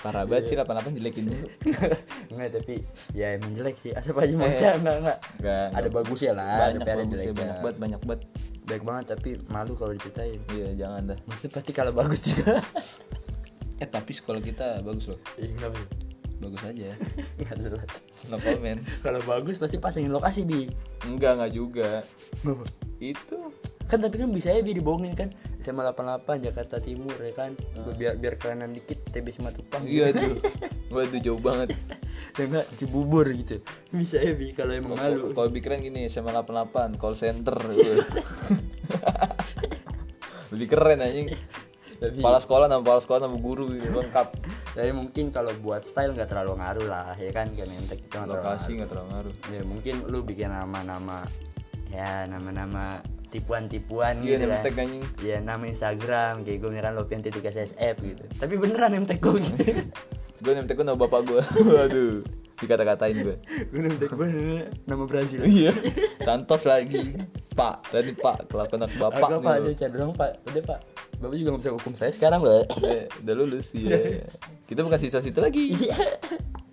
[0.00, 1.46] Parah banget sih 88 jelekin dulu.
[2.32, 2.74] Enggak tapi
[3.16, 3.92] ya emang jelek sih.
[3.92, 4.96] Asap aja maksudnya enggak
[5.38, 5.68] enggak.
[5.76, 6.56] Ada bagusnya lah.
[6.72, 7.34] banyak ada jeleknya.
[7.34, 8.20] banyak banget, banyak banget.
[8.68, 10.40] Baik banget tapi malu kalau diceritain.
[10.52, 11.18] Iya, jangan dah.
[11.26, 12.60] Maksudnya pasti kalau bagus juga.
[13.80, 15.16] Eh, tapi sekolah kita bagus loh.
[15.40, 15.80] Iya kenapa?
[16.36, 16.92] Bagus aja.
[17.40, 17.90] Enggak jelas.
[18.28, 18.80] No comment.
[19.00, 20.68] Kalau bagus pasti pasangin lokasi bi.
[21.08, 21.90] Enggak, enggak juga.
[23.00, 23.56] Itu
[23.90, 25.34] Kan tapi kan bisa ya bi dibohongin kan.
[25.58, 27.58] SMA 88 Jakarta Timur ya kan.
[27.98, 29.82] Biar biar kerenan dikit TB Simatupang.
[29.82, 30.38] Iya tuh.
[30.94, 31.74] Waduh jauh banget.
[32.38, 33.58] Ya enggak Cibubur gitu.
[33.90, 35.34] Bisa ya bi kalau emang malu.
[35.34, 37.58] Kalau lebih keren gini SMA 88 call center.
[40.54, 41.34] lebih keren anjing.
[42.00, 44.28] Tapi Kepala sekolah nama kepala sekolah nama guru gitu, lengkap.
[44.72, 48.24] tapi mungkin kalau buat style nggak terlalu ngaruh lah ya kan kan entek itu nggak
[48.24, 49.34] terlalu Lokasi nggak terlalu ngaruh.
[49.52, 51.28] Ya mungkin lu bikin nama-nama
[51.92, 54.62] ya nama-nama tipuan-tipuan Iya gitu kan.
[54.62, 55.04] tag anjing.
[55.22, 58.24] Ya nama Instagram kayak gue beneran Lopian titik SSF gitu.
[58.36, 59.62] Tapi beneran tag gue gitu.
[60.40, 61.42] Gue tag gue nama bapak gue.
[61.76, 62.24] Waduh.
[62.60, 63.36] Dikata-katain gue.
[63.68, 64.28] gue tag gue
[64.84, 65.44] nama Brazil.
[65.44, 65.72] Iya.
[66.20, 67.16] Santos lagi.
[67.50, 70.30] Pak, berarti Pak kelakuan anak bapak Agak pak, cari dong pak.
[70.48, 70.80] Udah pak.
[71.20, 72.64] Bapak juga gak bisa hukum saya sekarang loh.
[72.80, 74.24] Eh, udah lulus iya.
[74.64, 75.76] Kita bukan siswa situ lagi.
[75.76, 75.98] Iya.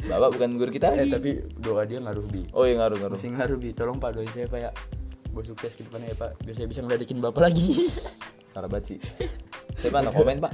[0.08, 1.12] Bapak bukan guru kita Eh lagi.
[1.12, 2.48] tapi doa dia ngaruh bi.
[2.56, 3.20] Oh iya ngaruh ngaruh.
[3.20, 3.76] Masih ngaruh bi.
[3.76, 4.72] Tolong pak doain saya pak ya.
[5.38, 6.34] Gue sukses ke depannya ya pak.
[6.42, 7.94] Biar saya bisa ngeledekin bapak lagi.
[8.58, 8.98] Parah banget sih.
[9.78, 10.50] Saya pak no komen pak.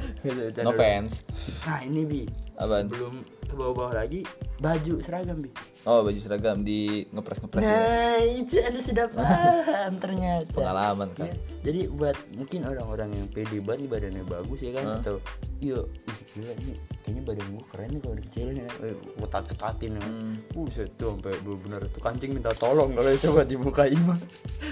[0.60, 1.24] No fans.
[1.64, 2.28] Nah ini bi.
[2.60, 2.92] Apaan?
[2.92, 4.28] Belum ke bawah-bawah lagi.
[4.60, 5.48] Baju seragam bi.
[5.88, 7.72] Oh baju seragam di ngepres ngepres ya.
[7.72, 10.52] Nah itu anda sudah paham ternyata.
[10.52, 11.32] Pengalaman kan.
[11.32, 15.24] Ya, jadi buat mungkin orang-orang yang pede banget badannya bagus ya kan atau
[15.64, 19.46] iya ih, gila nih kayaknya badan gua keren nih kalau dikecilin ya eh, gua tat
[19.46, 20.02] tetatin ya.
[20.02, 20.34] Hmm.
[20.50, 24.18] buset tuh sampai benar tuh kancing minta tolong kalau coba dibukain mah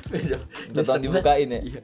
[0.07, 1.61] beda Minta tolong dibukain ya?
[1.61, 1.81] iya.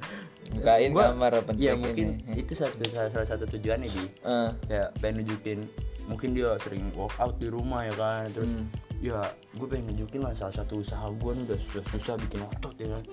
[0.47, 2.39] Bukain Gua- kamar iya mungkin ya.
[2.39, 4.05] itu satu salah, salah satu tujuannya bi.
[4.23, 5.59] Eh, ya pengen nunjukin.
[6.07, 8.65] Mungkin dia sering workout di rumah ya kan terus Hmm.
[8.97, 12.73] ya gue pengen nunjukin lah salah satu usaha gue nih udah susah susah bikin otot
[12.75, 13.03] ya kan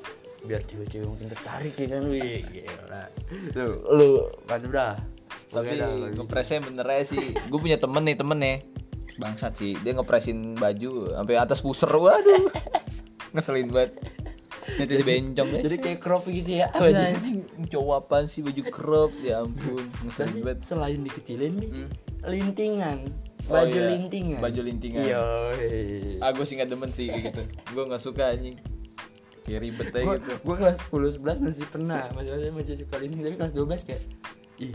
[0.44, 3.02] biar cewek-cewek mungkin tertarik ya kan wih gila.
[3.52, 4.08] Lu lu
[4.46, 4.94] mantep dah
[5.48, 5.78] tapi
[6.14, 7.30] ngepresnya bener aja sih.
[7.46, 8.58] Gue punya temen nih temen nih.
[9.14, 9.78] Bangsat sih.
[9.78, 11.88] Dia ngepresin baju sampai atas puser.
[11.88, 12.50] Waduh.
[13.30, 13.94] Ngeselin banget.
[14.64, 15.62] Nanti di bencong guys.
[15.62, 20.40] jadi kayak crop gitu ya baju anjing cowok apaan sih baju crop ya ampun ngeselin
[20.40, 20.58] banget.
[20.64, 21.88] selain dikecilin nih Hmm.
[22.24, 22.98] lintingan
[23.44, 23.88] Oh, baju iya.
[23.92, 25.04] lintingan Baju lintingan.
[25.04, 25.20] iya
[26.16, 27.42] Ah gue sih gak demen sih kayak gitu.
[27.70, 28.56] Gue gak suka anjing.
[29.44, 32.96] kayak ribet aja Gua, gitu gua kelas 10 11 masih pernah, masih masih, masih suka
[32.96, 34.02] linting tapi kelas 12 kayak
[34.58, 34.72] ih.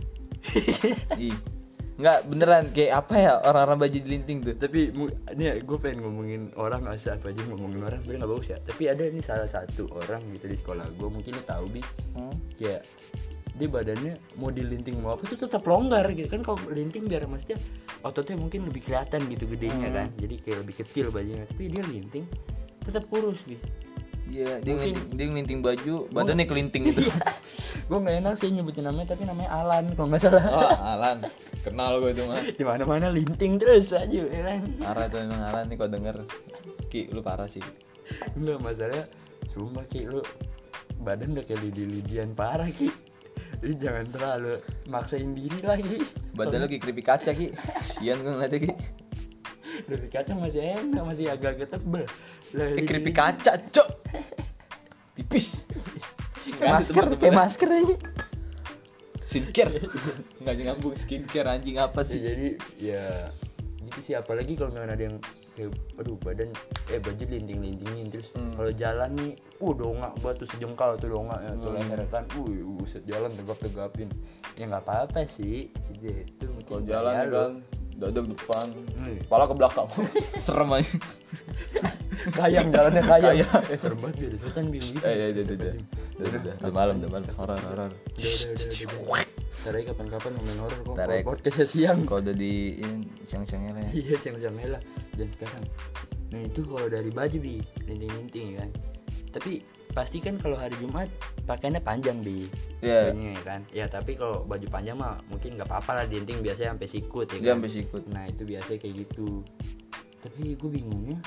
[1.19, 1.35] Ih.
[1.99, 4.55] Nggak beneran kayak apa ya orang-orang baju linting tuh?
[4.55, 4.95] Tapi
[5.35, 8.57] ini ya, gue pengen ngomongin orang asal apa aja ngomongin orang sebenarnya nggak bagus ya
[8.63, 11.83] tapi ada nih salah satu orang gitu di sekolah gue mungkin lo tahu bi.
[12.55, 12.87] Kayak
[13.59, 16.31] dia badannya mau dilinting mau apa tuh tetap longgar gitu.
[16.31, 17.59] Kan kalau linting biar maksudnya
[18.07, 20.07] ototnya mungkin lebih kelihatan gitu gedenya kan.
[20.15, 21.43] Jadi kayak lebih kecil bajunya.
[21.51, 22.23] Tapi dia linting
[22.79, 23.61] tetap kurus gitu
[24.29, 27.01] Iya, dia Mungkin- ngelinting, dia ngelinting baju, badannya kelinting gitu.
[27.89, 31.17] gue nggak enak sih nyebutin namanya tapi namanya Alan kalau nggak salah oh, Alan.
[31.65, 32.37] Kenal gue itu mah.
[32.45, 36.17] di mana mana linting terus aja ya kan Parah tuh emang Alan nih kau denger.
[36.93, 37.61] Ki, lu parah sih.
[38.37, 39.05] Enggak masalah
[39.49, 40.21] Sumpah Ki lu
[41.01, 42.89] Badan udah kayak lidi-lidian parah Ki
[43.61, 44.57] Lu jangan terlalu
[44.89, 46.01] maksain diri lagi
[46.33, 47.53] Badan lu kayak keripik kaca ki.
[47.85, 48.71] Sian gue ngeliatnya ki.
[49.89, 52.05] Lebih kacang masih enak Masih agak-agak tebel
[52.51, 53.87] Kayak lidi- keripik kaca, cok.
[55.15, 55.47] Tipis.
[56.49, 57.95] Kayak masker Kayak masker aja
[59.21, 59.77] skincare.
[60.41, 62.19] Enggak nyambung skincare anjing apa ya, sih?
[62.19, 62.47] Jadi
[62.81, 63.05] ya
[63.79, 65.17] Gitu sih apalagi kalau misalkan ada yang
[65.51, 66.49] kayak aduh badan
[66.87, 68.53] eh baju linting-lintingin terus Hmm.
[68.53, 71.83] kalau jalan nih uh dongak buat tuh sejengkal tuh dongak ya tuh Hmm.
[71.83, 74.07] leher kan uh buset jalan tegap-tegapin
[74.55, 77.51] ya nggak apa-apa sih gitu Kalau jalan ya kan
[77.99, 78.65] dada ke depan,
[79.21, 79.87] kepala ke belakang.
[80.45, 80.93] Serem aja.
[82.35, 83.35] kayang jalannya kayang
[83.71, 85.73] eh serem banget biar setan bingung gitu Eh, ya, udah, udah, udah.
[86.59, 87.27] Udah, malam, udah malam.
[87.31, 87.91] Horor, horor.
[89.59, 91.23] aja kapan-kapan ngomongin horor kok aja.
[91.23, 92.79] podcastnya siang Kau udah di
[93.23, 93.91] siang-siangnya lah ya.
[93.91, 94.81] iya siang-siang lah
[95.19, 95.63] dan sekarang
[96.29, 98.69] nah itu kalau dari baju bi linting-linting ya kan
[99.35, 99.59] tapi
[99.99, 101.11] pasti kan kalau hari Jumat
[101.43, 102.47] pakainya panjang bi.
[102.79, 103.11] Iya.
[103.11, 103.61] bajunya ya kan?
[103.75, 107.35] Ya tapi kalau baju panjang mah mungkin nggak apa-apa lah linting biasanya sampai sikut ya
[107.35, 107.59] Dia kan?
[107.59, 108.03] sampai sikut.
[108.07, 109.43] nah itu biasanya kayak gitu.
[110.23, 111.19] Tapi gue bingungnya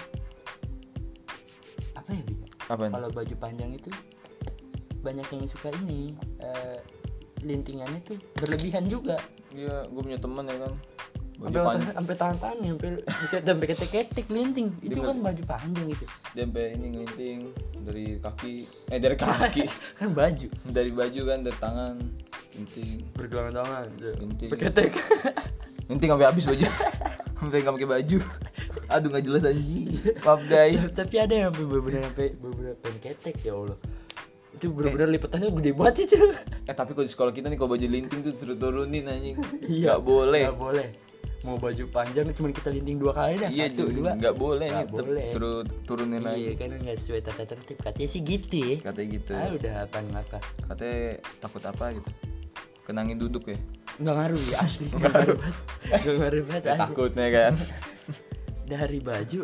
[1.92, 2.34] apa ya bi?
[2.64, 3.92] Kalau baju panjang itu
[5.04, 6.80] banyak yang suka ini eh,
[7.44, 9.20] lintingannya tuh berlebihan juga.
[9.52, 10.72] Iya, gue punya teman ya kan.
[11.42, 11.94] Baju sampai panjang.
[11.98, 16.04] sampai tangan sampai bisa sampai ketek-ketek linting itu kan baju panjang itu
[16.38, 17.38] sampai ini ngelinting
[17.82, 18.54] dari kaki,
[18.94, 19.66] eh dari kaki,
[19.98, 21.98] kan baju dari baju kan, dari tangan,
[22.54, 23.86] linting, bergelangan tangan
[24.22, 24.50] Linting.
[24.54, 24.94] ketek
[25.90, 26.62] linting sampai habis baju,
[27.42, 28.18] sampai nggak pakai baju.
[28.86, 29.98] Aduh nggak jelas anjing.
[30.22, 30.82] Maaf guys.
[30.94, 33.78] tapi ada yang sampai bener-bener sampai bener-bener pengen ketek ya Allah
[34.52, 36.16] itu bener-bener lipatannya gede banget itu
[36.70, 39.34] Eh tapi kalau di sekolah kita nih kalau baju linting tuh disuruh turunin anjing.
[39.58, 39.98] Iya.
[39.98, 40.42] Nggak boleh.
[40.46, 40.88] nggak boleh
[41.42, 44.84] mau baju panjang cuma kita linting dua kali dah Iya, satu dua nggak boleh Nggak
[44.84, 45.26] nih, boleh.
[45.28, 46.50] suruh turunin iya lagi.
[46.54, 49.32] kan nggak sesuai tata tertib katanya sih gitu ya Katanya gitu.
[49.32, 50.98] ah udah apa ngapa Katanya
[51.38, 52.10] takut apa gitu.
[52.82, 53.58] Kenangin duduk ya.
[53.94, 55.56] nggak ngaruh ya asli nggak ngaruh banget
[55.92, 57.52] nggak ngaruh banget Ya, takutnya kan.
[58.64, 59.40] dari baju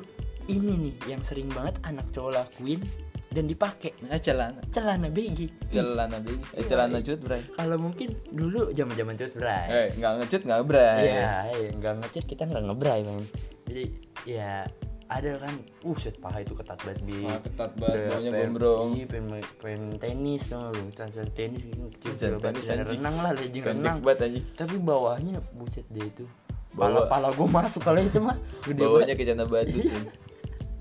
[0.47, 2.81] ini nih yang sering banget anak cowok lakuin
[3.29, 4.61] dan dipakai Nah, celana.
[4.69, 6.41] celana BG Celana baby.
[6.53, 7.43] Eh celana cut, Bray.
[7.53, 10.97] kalau mungkin dulu zaman zaman cut bray Eh, nggak ngecut nggak bray.
[11.07, 13.25] Iya, iya, nggak ngecut kita nggak ngebray men.
[13.65, 13.85] Jadi
[14.25, 14.65] ya
[15.07, 17.25] ada kan, uh set paha itu ketat banget bi.
[17.25, 18.89] Ah, ketat banget, baunya pengen- gombrong.
[18.91, 22.89] Iya, pengen, pengen tenis dong lu, can tenis gitu, kecil tenis, anjing.
[22.95, 23.97] renang lah, Pendek renang.
[24.03, 24.45] banget anjing.
[24.55, 26.25] Tapi bawahnya buset deh itu.
[26.71, 28.85] Bawa- Pala pala gue masuk kalau itu mah gede
[29.25, 30.05] celana badut tuh.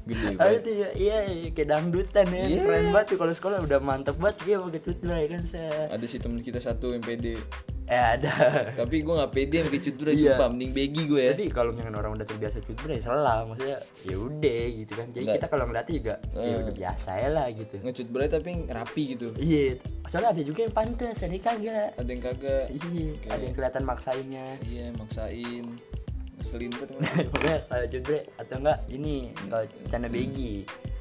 [0.08, 0.62] Gede banget.
[0.62, 2.62] itu ya, iya, iya, kayak dangdutan ya, Iya.
[2.62, 5.92] keren banget tuh kalau sekolah udah mantep banget dia pakai cutbray kan saya.
[5.92, 7.36] Ada sih temen kita satu yang pede.
[7.88, 8.32] Eh ada.
[8.76, 10.36] Tapi gue nggak pede pakai cut bray, Iya.
[10.36, 11.32] sumpah mending begi gue ya.
[11.34, 15.08] Tapi kalau misalkan orang udah terbiasa cutbray salah, maksudnya ya udah gitu kan.
[15.10, 15.36] Jadi Nggak.
[15.40, 16.60] kita kalau ngeliatnya juga ya Eh.
[16.62, 17.76] udah biasa ya lah gitu.
[17.80, 19.28] Ngecut bray tapi rapi gitu.
[19.36, 21.90] Iya, soalnya ada juga yang pantas, ada yang kagak.
[21.96, 22.66] Ada yang kagak.
[22.70, 23.28] Iya, Oke.
[23.30, 24.48] ada yang kelihatan maksainnya.
[24.62, 25.66] Iya, maksain.
[26.38, 26.90] Ngeselin banget.
[27.34, 29.16] Pokoknya kalau cutbray atau enggak ini
[29.50, 30.54] kalau cana begi.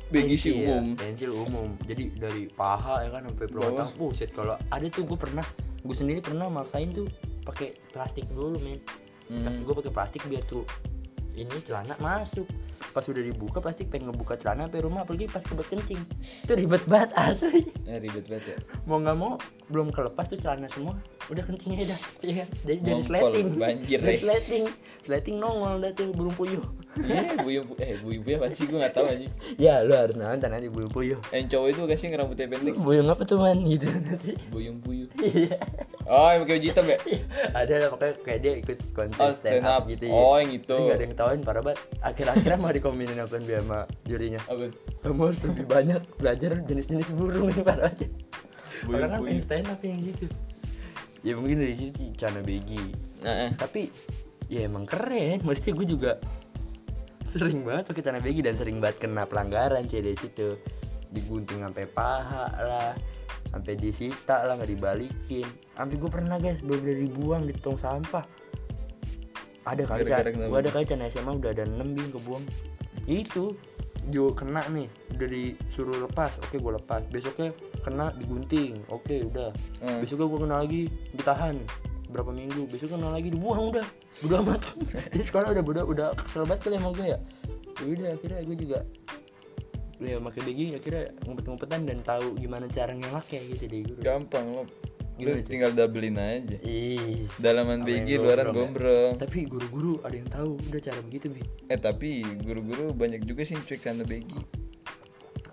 [0.06, 0.84] Begi sih Pensil, umum.
[0.94, 1.68] Pensil umum.
[1.84, 3.90] Jadi dari paha ya kan sampai perutang.
[3.98, 5.46] Buset kalau ada tuh gue pernah
[5.86, 7.06] gue sendiri pernah maksain tuh
[7.46, 8.80] pakai plastik dulu men.
[9.26, 9.66] Hmm.
[9.66, 10.62] gue pakai plastik biar tuh
[11.34, 12.46] ini celana masuk
[12.94, 16.00] pas udah dibuka plastik pengen ngebuka celana sampai rumah pergi pas kebet kencing
[16.46, 18.58] itu ribet banget asli Eh ribet banget ya.
[18.88, 19.36] mau nggak mau
[19.68, 20.96] belum kelepas tuh celana semua
[21.26, 24.20] udah kencingnya dah ya kan dari dari sleting banjir, dari ya.
[24.22, 24.64] sleting
[25.02, 26.62] sleting nongol dah tuh burung puyuh
[26.96, 29.28] Iya, buyung eh buyung buyung apa sih gue nggak tahu anjing.
[29.58, 32.72] ya lu harus nonton nanti burung puyuh Yang cowok itu kasih rambutnya pendek.
[32.74, 35.10] buyung apa tuh man gitu nanti Buyung buyung.
[35.18, 35.60] Iya.
[36.02, 36.96] Oh, yang pakai hitam ya?
[37.52, 39.90] ada lah pokoknya kayak dia ikut kontes Oh, stand, stand up, up.
[39.90, 40.72] gitu Oh, yang itu.
[40.72, 44.64] Nggak ada yang ketahuin parah banget akhir-akhirnya mau dikomenin apa dia sama jurinya Apa?
[45.02, 48.06] kamu harus lebih banyak belajar jenis-jenis burung ini parah aja
[48.78, 49.28] Buyung, orang kan buyung.
[49.28, 50.26] pengen stand up yang gitu
[51.26, 53.52] ya mungkin dari situ cana begi Nah, eh.
[53.58, 53.90] tapi
[54.46, 55.42] ya emang keren.
[55.42, 56.14] Mesti gue juga
[57.34, 60.54] sering banget pakai celana begi dan sering banget kena pelanggaran sih dari situ.
[61.10, 62.92] Digunting sampai paha lah
[63.50, 65.46] sampai disita lah nggak dibalikin.
[65.74, 68.22] Sampai gue pernah guys bener dibuang di tong sampah.
[69.66, 72.44] Ada kali gua ada kali Cak, SMA udah ada 6 bing kebuang
[73.10, 73.58] itu.
[74.14, 74.86] Jo kena nih
[75.18, 76.38] udah disuruh lepas.
[76.46, 77.02] Oke gue lepas.
[77.10, 77.50] Besoknya
[77.86, 79.54] kena digunting oke udah.
[79.78, 80.02] Hmm.
[80.02, 80.82] besoknya gue kena lagi
[81.14, 81.54] ditahan
[82.10, 82.66] berapa minggu.
[82.70, 83.86] Besok kena lagi dibuang udah.
[84.24, 84.64] Udah amat.
[85.12, 87.18] Di sekolah udah udah udah kesel banget kali sama gue ya.
[87.76, 88.78] Ya udah akhirnya gue juga
[89.96, 94.00] ya pakai BG akhirnya ngumpet-ngumpetan dan tahu gimana cara ngelaknya gitu deh guru.
[94.00, 94.64] Gampang lo
[95.16, 95.48] lu Gimana, Cik?
[95.48, 96.56] tinggal doublein aja.
[96.60, 98.52] Ih, dalaman BG luaran gombrong ya.
[98.52, 99.12] gombrong.
[99.16, 101.40] Tapi guru-guru ada yang tahu udah cara begitu bi.
[101.72, 104.28] Eh tapi guru-guru banyak juga sih cuek karena BG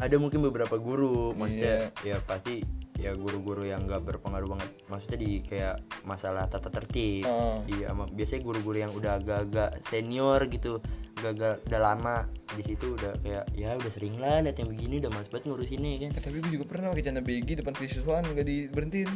[0.04, 2.60] ada mungkin beberapa guru maksudnya ya pasti
[3.00, 4.70] ya guru-guru yang nggak berpengaruh banget.
[4.88, 5.76] Maksudnya di kayak
[6.08, 7.26] masalah tata tertib.
[7.26, 7.58] Heeh.
[7.80, 10.80] iya biasanya guru-guru yang udah agak-agak senior gitu
[11.20, 12.18] agak-agak udah lama
[12.58, 15.92] di situ udah kayak ya udah sering lah liat yang begini udah males banget ngurusinnya
[16.00, 16.12] kan.
[16.16, 19.10] Eh, tapi gue juga pernah pakai canda BG depan siswaan gak diberhentiin.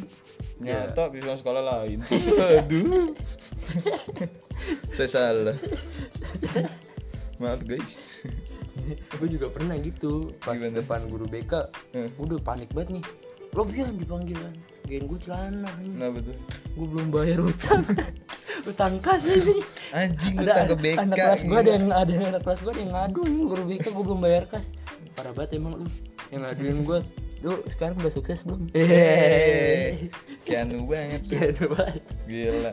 [0.64, 0.88] Ya.
[0.88, 2.00] nyata siswa sekolah lain.
[2.64, 3.12] Aduh.
[4.96, 5.58] Saya salah.
[7.38, 7.94] Maaf guys
[9.20, 10.78] gue juga pernah gitu pas Gimana?
[10.78, 11.54] depan guru BK
[11.92, 12.08] Hmm.
[12.10, 13.04] gue udah panik banget nih.
[13.52, 16.36] Lo biar dipanggil kan gain gue celana kenapa tuh
[16.74, 17.84] gue belum bayar utang.
[18.66, 22.42] Utang kas ini anjing ada utang ke BK anak kelas gue ada yang ada anak
[22.44, 24.66] kelas gue ada yang ngadu guru BK gue belum bayar kas.
[25.14, 25.88] Parah banget emang lu
[26.30, 27.00] yang ngaduin gue
[27.40, 28.70] lu sekarang udah sukses belum.
[30.42, 31.36] Keanu banget tuh.
[31.36, 32.02] Iya, udah banget.
[32.26, 32.72] Gila.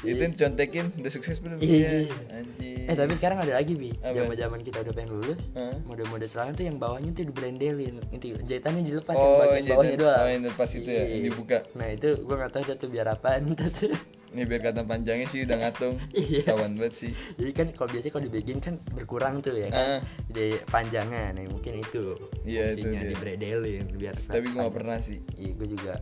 [0.00, 1.58] Itu yang contekin udah sukses belum?
[1.58, 2.08] Iya.
[2.30, 2.86] Anjing.
[2.88, 4.16] Eh tapi sekarang ada lagi bi, Apa?
[4.16, 5.36] zaman zaman kita udah pengen lulus,
[5.84, 10.18] mode-mode celana tuh yang bawahnya tuh diblendelin, inti jahitannya dilepas yang Oh, bagian bawahnya doang.
[10.18, 11.26] oh, yang lepas itu ya, yang Iya.
[11.28, 11.58] dibuka.
[11.74, 13.92] Nah itu gua nggak tahu tuh biar apaan tuh.
[14.28, 15.96] Ini biar kata panjangnya sih udah ngatung.
[16.14, 16.42] Iya.
[16.46, 17.10] Tawan banget sih.
[17.34, 20.00] Jadi kan kalau biasanya kalau dibikin kan berkurang tuh ya kan, Ah.
[20.28, 22.12] jadi panjangnya, nah mungkin itu
[22.44, 23.10] Iya, itu fungsinya dia.
[23.12, 24.14] dibredelin biar.
[24.20, 25.18] Tapi gue gak pernah sih.
[25.34, 25.94] Iya gue juga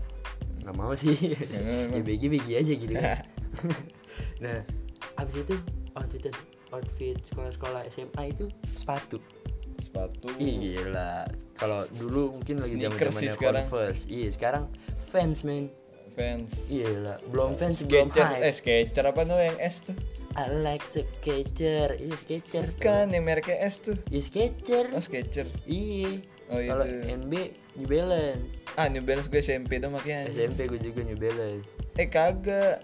[0.66, 1.14] nggak mau sih,
[1.94, 3.22] ya begi begi aja gitu kan.
[4.42, 4.58] nah
[5.16, 5.54] abis itu
[5.94, 6.34] outfit
[6.68, 9.22] outfit sekolah-sekolah SMA itu sepatu.
[9.78, 10.26] Sepatu.
[10.36, 11.30] Ih, Gila.
[11.54, 13.64] Kalau dulu mungkin lagi zaman zamannya sekarang.
[13.70, 14.02] Converse.
[14.10, 14.64] Iya, sekarang
[15.08, 15.70] fans men.
[16.16, 16.72] Fans.
[16.72, 18.56] Iya lah, belum fans belum Sketcher, eh hype.
[18.56, 19.96] Sketcher apa tuh yang S tuh?
[20.36, 21.92] I like Sketcher.
[21.96, 22.64] Iya, Sketcher.
[22.80, 23.96] Kan yang mereknya S tuh.
[24.08, 24.84] Iya, Sketcher.
[24.96, 25.44] Oh Sketcher.
[25.68, 26.24] Iya.
[26.48, 27.04] Oh, Kalau itu.
[27.20, 27.32] NB
[27.76, 28.44] New Balance.
[28.80, 30.30] Ah New Balance gue SMP tuh makanya.
[30.32, 31.64] SMP gue juga New Balance.
[32.00, 32.80] Eh kagak.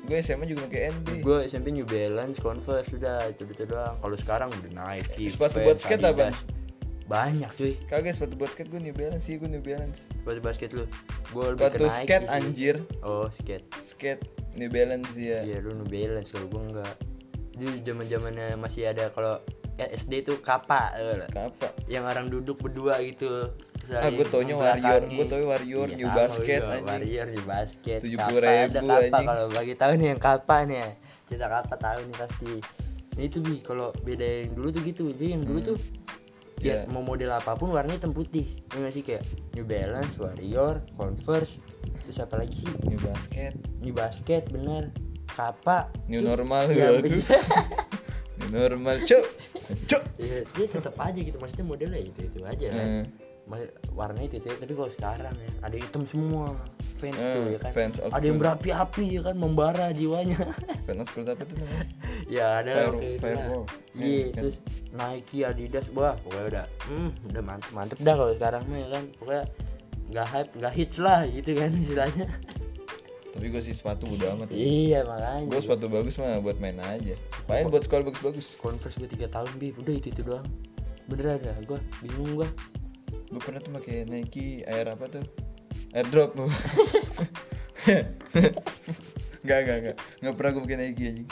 [0.00, 1.08] Gue SMA juga pakai NB.
[1.20, 4.00] Gue SMP New Balance, Converse sudah itu itu doang.
[4.00, 5.28] Kalau sekarang udah Nike.
[5.28, 6.32] Sepatu buat skate apa?
[7.10, 7.74] Banyak cuy.
[7.84, 10.06] Kagak sepatu buat skate gue New Balance sih, gue New Balance.
[10.08, 10.86] Sepatu basket lu.
[11.28, 12.30] Gue lebih Sepatu skate sih.
[12.32, 12.76] anjir.
[13.02, 13.66] Oh, skate.
[13.82, 14.22] Skate
[14.54, 15.42] New Balance ya.
[15.42, 16.94] Iya lu New Balance kalau gue enggak.
[17.52, 19.42] Dulu zaman zamannya masih ada kalau
[19.76, 21.72] SD tuh kapa eh, Apa?
[21.86, 23.50] yang orang duduk berdua gitu.
[23.80, 24.54] Terus Ah, gua taunya.
[24.54, 26.86] Warrior, gua taunya Warrior, Iya, New Basket, juga, anjing.
[26.86, 28.00] Warrior New Basket.
[28.00, 30.76] 70.000 Kapa, ada kapa kalau bagi tahu nih yang kapa nih.
[30.78, 30.88] ya.
[31.26, 32.52] Kita kapa tahu nih pasti.
[33.10, 35.02] Nah, itu bi kalau beda yang dulu tuh gitu.
[35.10, 35.76] Jadi yang dulu tuh
[36.60, 36.92] ya Iya.
[36.92, 38.44] mau model apa pun warnanya hitam putih.
[38.68, 41.56] Ya nggak sih kayak New Balance, Warrior, Converse,
[42.04, 42.72] terus apa lagi sih?
[42.84, 43.52] New Basket.
[43.80, 44.92] New Basket bener.
[45.26, 45.88] Kapa.
[46.04, 47.06] New Tuh, normal ya, tuh.
[48.40, 49.24] New normal, cuk.
[49.88, 50.02] Cuk.
[50.18, 53.04] ya, dia tetap aja gitu maksudnya modelnya itu itu aja kan Eh,
[53.90, 56.54] warnanya itu, itu tapi kalau sekarang ya ada hitam semua.
[56.92, 57.72] Fans Eh, tuh ya kan.
[57.72, 60.36] fans old ada yang berapi-api ya kan membara jiwanya.
[60.86, 61.86] Fans school apa tuh namanya?
[62.36, 63.48] ya ada Fire- lah kayak gitu iya
[63.96, 64.34] Iya, kan.
[64.36, 64.56] terus
[64.90, 69.04] Nike Adidas wah pokoknya udah hmm, udah mantep mantep dah kalau sekarang mah ya kan.
[69.16, 69.44] Pokoknya
[70.10, 72.26] nggak hype nggak hits lah gitu kan istilahnya.
[73.30, 74.48] Tapi gue sih sepatu udah amat.
[74.52, 75.48] iya makanya.
[75.48, 77.16] Gue sepatu bagus mah buat main aja.
[77.46, 78.60] Main buat sekolah bagus-bagus.
[78.60, 80.44] converse gue tiga tahun bi udah itu itu doang.
[81.06, 82.48] Beneran dah gue bingung gue
[83.30, 85.24] Gue pernah tuh pakai Nike Air apa tuh?
[85.94, 86.46] Airdrop lu.
[89.40, 89.96] Enggak, enggak, enggak.
[90.20, 91.28] Enggak pernah gue pakai Nike anjing.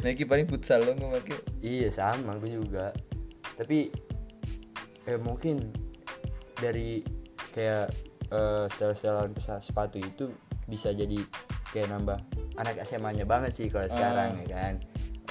[0.00, 1.36] Nike paling futsal lo gue pakai.
[1.60, 2.94] Iya sama gue juga.
[3.60, 3.92] Tapi
[5.04, 5.68] eh mungkin
[6.56, 7.04] dari
[7.52, 7.90] kayak
[8.70, 10.30] style-stylean pesa- sepatu itu
[10.70, 11.18] bisa jadi
[11.74, 12.18] kayak nambah
[12.56, 14.74] anak SMA-nya banget sih kalau sekarang ya kan.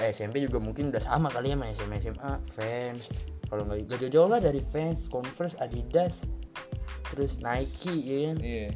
[0.00, 3.04] Eh, SMP juga mungkin udah sama kali ya sama SMA SMA fans.
[3.50, 6.22] Kalau nggak gak jauh-jauh lah dari fans, Converse, Adidas,
[7.10, 8.36] terus Nike ya kan.
[8.38, 8.70] Iya.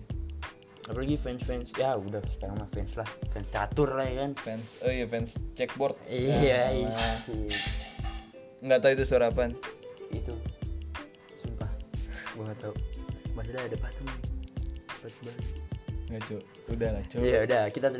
[0.84, 4.30] Apalagi fans-fans ya udah sekarang mah fans lah, fans catur lah ya kan.
[4.36, 5.94] Fans, oh iya fans checkboard.
[6.04, 7.48] Iya, Ya, isi.
[8.60, 9.54] Nggak tahu itu suara apaan.
[10.10, 10.30] itu
[11.38, 11.66] sumpah
[12.32, 12.74] gua nggak tahu
[13.32, 14.06] masih ada patung
[14.86, 15.44] pas banget
[16.04, 16.42] Nggak cok.
[16.70, 17.18] Udah lah cok.
[17.18, 17.96] iya udah kita ya.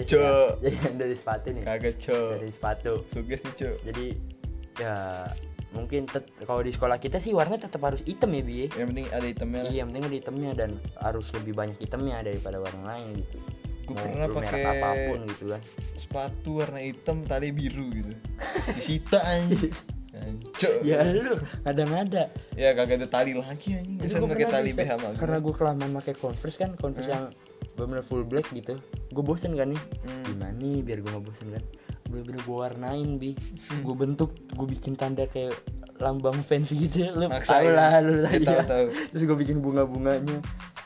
[0.61, 2.31] jadi dari sepatu nih Kagak cok.
[2.39, 3.77] dari sepatu Suges nih cok.
[3.83, 4.07] jadi
[4.77, 4.95] ya
[5.75, 8.67] mungkin tet- kalau di sekolah kita sih warna tetap harus hitam ya bi.
[8.69, 12.57] Yang penting ada hitamnya iya yang penting ada hitamnya dan harus lebih banyak hitamnya daripada
[12.57, 13.39] warna lain gitu.
[13.85, 15.63] Mau pernah pakai- apa pun gitu kan.
[15.95, 18.13] sepatu warna hitam tali biru gitu.
[18.71, 19.75] Disita anjing
[20.15, 20.71] Anco.
[20.81, 25.13] ya lu kadang-ada ya kagak ada tali lagi anjing Bisa pakai tali bisa- BH mah
[25.19, 27.35] karena gue kelamaan pakai converse kan converse yang
[27.75, 28.79] bener full black gitu.
[29.11, 29.83] Gue bosen kan nih.
[30.01, 30.23] Hmm.
[30.25, 31.63] gimana nih biar gue gak bosen kan
[32.07, 33.33] bener-bener gue warnain bi.
[33.81, 35.55] Gue bentuk gue bikin tanda kayak
[35.97, 37.09] lambang fans gitu.
[37.13, 38.65] Lu tau lah lu Ya, tahu, ya.
[38.65, 38.87] tahu.
[39.11, 40.39] terus gue bikin bunga-bunganya.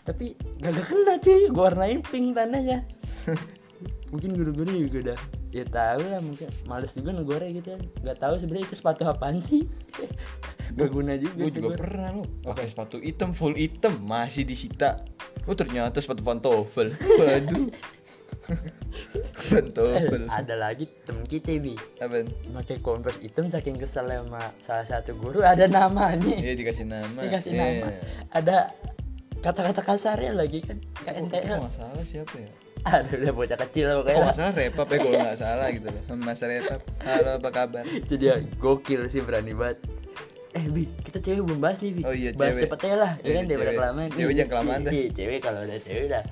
[0.02, 1.42] Tapi gak kena cuy.
[1.46, 2.84] Gue warnain pink tandanya.
[4.12, 8.36] Mungkin guru-guru juga udah ya tahu lah mungkin males juga negornya gitu kan nggak tahu
[8.36, 9.64] sebenarnya itu sepatu apaan sih.
[10.76, 11.80] Gak guna juga gue juga negor.
[11.80, 15.00] pernah lo pakai sepatu hitam full hitam masih disita.
[15.44, 16.92] Oh ternyata sepatu pantofel.
[17.20, 17.72] Waduh
[19.48, 21.74] pantofel ada lagi temen kita bi.
[21.98, 22.26] Apa?
[22.54, 27.20] Pakai converse hitam saking kesel sama salah satu guru ada namanya Iya dikasih nama.
[27.20, 27.60] Dikasih Iya.
[27.60, 27.88] nama.
[28.30, 28.56] Ada
[29.38, 32.50] kata-kata kasarnya lagi kan Oh, KNTL kalau nggak salah siapa ya?
[32.80, 34.20] Ada udah bocah kecil Oh pokoknya.
[34.20, 37.84] Nggak salah repap ya kalau nggak salah gitu loh Mas repap halo apa kabar?
[37.84, 39.78] Itu dia gokil sih berani banget.
[40.50, 42.02] Eh bi kita cewek belum bahas nih bi.
[42.02, 42.62] Oh iya, bahas cewek.
[42.66, 44.92] cepetnya lah ya Iya, kan daripada kelamaan Cewek jangan kelamaan dah.
[45.10, 46.22] Cewek kalau udah cewek udah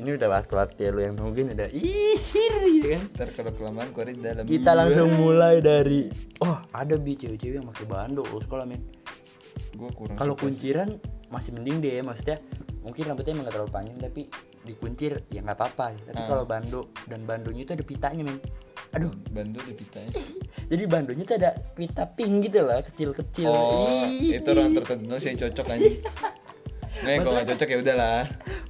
[0.00, 3.02] ini udah waktu-waktu lu yang nungguin udah ihir gitu kan.
[3.12, 4.42] Ntar kalau kelamaan keluarin dalam.
[4.42, 6.08] Kita langsung mulai dari
[6.40, 8.80] oh ada bi cewek-cewek yang pakai bando lu sekolah men.
[9.70, 10.44] Gue kurang kalau suka sih.
[10.48, 10.88] kunciran
[11.28, 12.40] masih mending deh maksudnya
[12.80, 14.22] mungkin rambutnya emang gak terlalu panjang tapi
[14.60, 15.86] dikuncir ya nggak apa-apa.
[16.02, 16.26] Tapi Ah.
[16.26, 18.40] kalau bando dan bandonya itu ada pitanya men.
[18.90, 19.12] Aduh.
[19.30, 20.10] Bandu di pitanya.
[20.70, 23.46] Jadi bandonya tuh ada pita pink gitu loh kecil-kecil.
[23.46, 24.40] Oh Ih.
[24.40, 25.96] itu orang tertentu sih yang cocok anjing
[27.00, 28.20] Nah, kalau nggak cocok ya udahlah.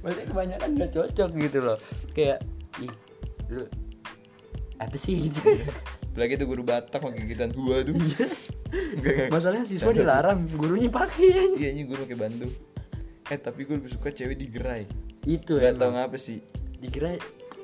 [0.01, 1.77] maksudnya kebanyakan gak cocok gitu loh
[2.11, 2.39] kayak
[2.79, 2.93] ih
[3.49, 3.63] lu
[4.77, 5.41] apa sih gitu
[6.11, 7.95] Apalagi itu guru Batak pakai gigitan gua tuh.
[7.95, 8.27] Iya.
[8.99, 9.27] Enggak enggak.
[9.31, 12.47] masalahnya siswa dilarang gurunya pakai Iya ini guru pakai bandu.
[13.27, 14.83] Eh tapi gue lebih suka cewek digerai.
[15.23, 16.43] itu Gak tau ngapa sih.
[16.77, 17.15] dikira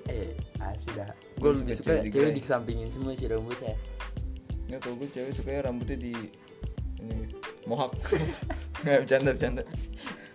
[0.07, 2.37] eh ah sudah gue lebih suka cewek cewek digerai.
[2.37, 3.73] dikesampingin semua sih rambutnya
[4.67, 6.13] Nggak tau gue cewek suka rambutnya di
[6.97, 7.15] ini
[7.63, 7.91] mohak.
[8.87, 9.63] Nggak bercanda bercanda.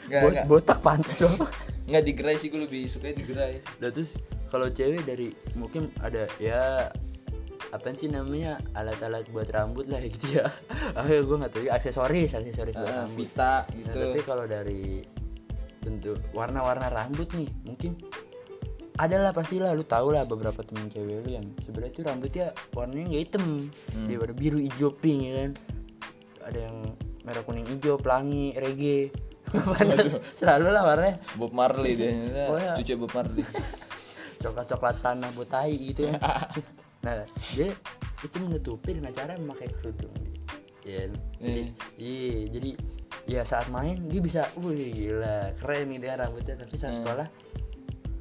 [0.04, 1.36] Nggak Bot- nggak botak pantas dong
[1.88, 3.58] nggak digerai sih gue lebih suka digerai.
[3.78, 4.14] Nah terus
[4.48, 6.88] kalau cewek dari mungkin ada ya
[7.68, 10.46] apa sih namanya alat-alat buat rambut lah gitu ya.
[10.92, 13.18] Ah gue nggak tahu ya, aksesoris aksesoris buat Ah, rambut.
[13.18, 13.98] pita Nah, gitu.
[13.98, 15.02] tapi kalau dari
[15.80, 17.98] bentuk warna-warna rambut nih mungkin
[18.94, 23.22] adalah pastilah lu tau lah beberapa temen cewek lu yang sebenarnya tuh rambutnya warnanya nggak
[23.24, 23.44] hitam
[23.90, 24.06] Hmm.
[24.06, 25.50] dia warna biru hijau pink ya kan
[26.44, 26.76] ada yang
[27.22, 29.10] merah kuning hijau pelangi reggae
[30.38, 31.16] selalu lah warnanya.
[31.36, 32.10] Bob Marley dia.
[32.46, 33.44] Pokoknya- Cucu Bob Marley.
[34.42, 36.18] coklat coklat tanah botai gitu ya.
[37.02, 37.22] Nah
[37.54, 37.70] dia
[38.22, 40.10] itu menutupi dengan cara memakai kerudung.
[40.82, 41.06] Ya
[41.38, 41.62] jadi
[41.94, 42.50] iya.
[42.50, 42.70] jadi
[43.22, 46.58] ya saat main dia bisa wih gila keren nih dia rambutnya.
[46.58, 47.00] Tapi saat Hmm.
[47.00, 47.28] sekolah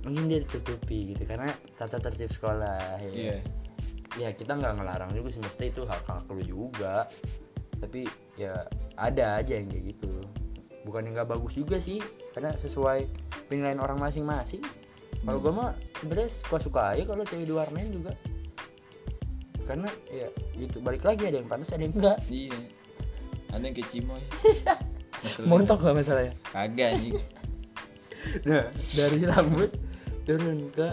[0.01, 3.09] mungkin dia ditutupi gitu karena tata tertib sekolah ya.
[3.09, 3.37] Iya.
[4.19, 5.41] ya kita nggak ngelarang juga sih.
[5.41, 7.09] Maksudnya itu hak hak lu juga.
[7.81, 8.05] Tapi
[8.37, 8.61] ya
[8.93, 10.13] ada aja yang kayak gitu
[10.91, 13.07] bukan yang nggak bagus juga sih karena sesuai
[13.47, 14.59] penilaian orang masing-masing
[15.21, 15.45] kalau Hmm.
[15.45, 18.11] gue mah sebenarnya suka suka aja kalau cewek diwarnain juga
[19.63, 20.27] karena ya
[20.57, 22.57] gitu balik lagi ada yang pantas ada yang enggak Iya.
[23.49, 24.23] Ada yang kayak Cimoy.
[25.21, 27.15] Masalah- montok gak masalahnya Kagak anjing.
[28.47, 29.69] nah dari rambut
[30.23, 30.87] turun ke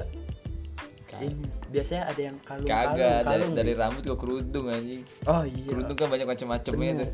[1.19, 3.81] ini biasanya ada yang kalung Kagak kalung, dari, kalung dari gitu.
[3.81, 5.03] rambut ke kerudung anjing.
[5.25, 7.11] oh iya Kerudung kan banyak macam-macamnya tuh.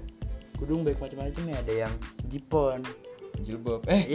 [0.64, 1.92] Kudung baik macam-macam ya ada yang
[2.26, 2.80] jipon
[3.36, 3.82] Jilbab.
[3.86, 4.14] Eh.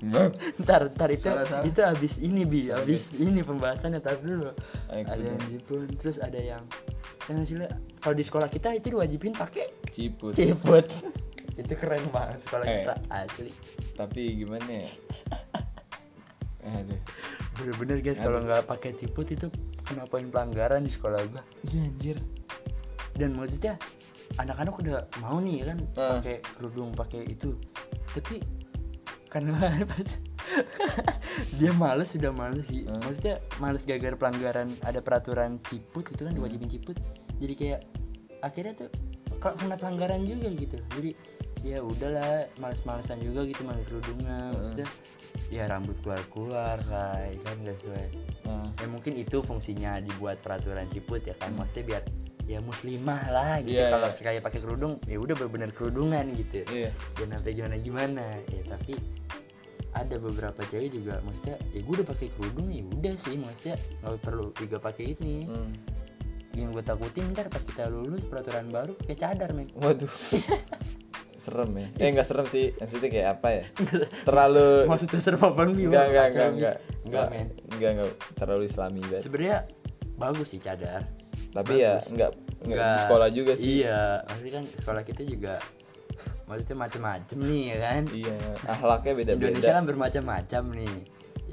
[0.00, 0.32] Iya.
[0.56, 1.60] Ntar ntar itu Salah, salah.
[1.62, 4.48] itu abis ini bi abis ini pembahasannya tapi dulu
[4.88, 5.28] Ayo, ada kerudung.
[5.28, 6.64] yang jipon terus ada yang
[7.26, 10.32] yang hasilnya kalau di sekolah kita itu diwajibin pakai Ciput.
[10.32, 10.88] ciput
[11.60, 12.80] itu keren banget sekolah Eh.
[12.80, 13.52] kita asli
[13.92, 14.88] Tapi gimana ya?
[16.72, 17.00] Aduh.
[17.54, 22.16] bener-bener guys kalau nggak pakai ciput itu kena poin pelanggaran di sekolah gua Iya anjir.
[23.12, 23.76] dan maksudnya
[24.38, 26.18] anak-anak udah mau nih kan Ah.
[26.18, 27.56] pakai kerudung pakai itu.
[28.14, 28.42] Tapi
[29.30, 29.54] karena
[31.58, 32.86] dia males sudah males sih.
[32.86, 32.98] Ah.
[33.02, 36.96] maksudnya males gara-gara pelanggaran ada peraturan ciput itu kan diwajibin ciput.
[37.40, 37.80] Jadi kayak
[38.40, 38.90] akhirnya tuh
[39.38, 40.78] kalau kena pelanggaran juga gitu.
[40.98, 41.10] Jadi
[41.60, 44.88] ya udahlah males-malesan juga gitu pakai kerudungan maksudnya
[45.52, 48.06] ya rambut keluar-keluar lah kan gak sesuai.
[48.48, 51.52] Nah, ya mungkin itu fungsinya dibuat peraturan ciput ya kan.
[51.54, 52.02] Maksudnya biar
[52.50, 53.78] ya muslimah lah gitu.
[53.78, 54.16] Iya, kalau iya.
[54.18, 56.66] sekali pakai kerudung ya udah benar-benar kerudungan gitu.
[56.66, 56.90] Iya.
[57.22, 58.26] dan sampai gimana gimana.
[58.50, 58.94] Ya tapi
[59.94, 64.18] ada beberapa cewek juga maksudnya ya gue udah pakai kerudung ya udah sih maksudnya nggak
[64.18, 65.46] perlu juga pakai ini.
[65.46, 65.72] Hmm.
[66.50, 69.70] yang gue takutin ntar pas kita lulus peraturan baru kayak cadar men.
[69.78, 70.10] Waduh.
[71.46, 71.88] Serem ya.
[71.94, 72.74] Eh nggak serem sih.
[72.74, 73.64] Maksudnya kayak apa ya?
[74.28, 75.86] Terlalu maksudnya serem apa enggak?
[75.86, 76.76] Enggak enggak enggak
[77.06, 77.48] enggak men.
[77.70, 79.24] Enggak enggak terlalu islami banget.
[79.24, 79.58] Sebenarnya
[80.18, 81.19] bagus sih cadar
[81.50, 82.30] tapi ya enggak
[82.62, 83.82] enggak di sekolah juga sih.
[83.82, 85.54] iya maksudnya kan sekolah kita juga
[86.50, 88.02] maksudnya macem-macem nih ya kan?
[88.10, 88.36] Iya
[88.66, 90.96] akhlaknya beda beda Indonesia kan bermacam-macam nih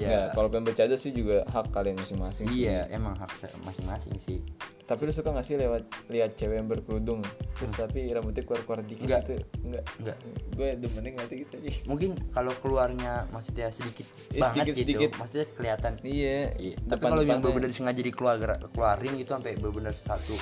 [0.00, 2.64] ya kalau pengen bercadar sih juga hak kalian masing-masing sih.
[2.64, 3.30] iya emang hak
[3.60, 4.38] masing-masing sih.
[4.84, 7.20] Tapi lu suka gak sih lewat lihat cewek yang berkerudung?
[7.54, 9.20] Terus tapi rambutnya keluar-keluar dikit Enggak.
[9.22, 9.34] gitu?
[9.62, 10.16] Enggak enggak
[10.54, 11.70] gue demennya ngeliat gitu aja.
[11.84, 15.10] Mungkin kalau keluarnya maksudnya sedikit Eh, banget sedikit- gitu sedikit.
[15.14, 15.92] maksudnya kelihatan.
[16.00, 16.38] Iya.
[16.56, 17.56] Iya, tapi kalau yang depannya.
[17.60, 18.36] benar sengaja dikeluar
[18.72, 20.34] keluarin gitu sampai benar satu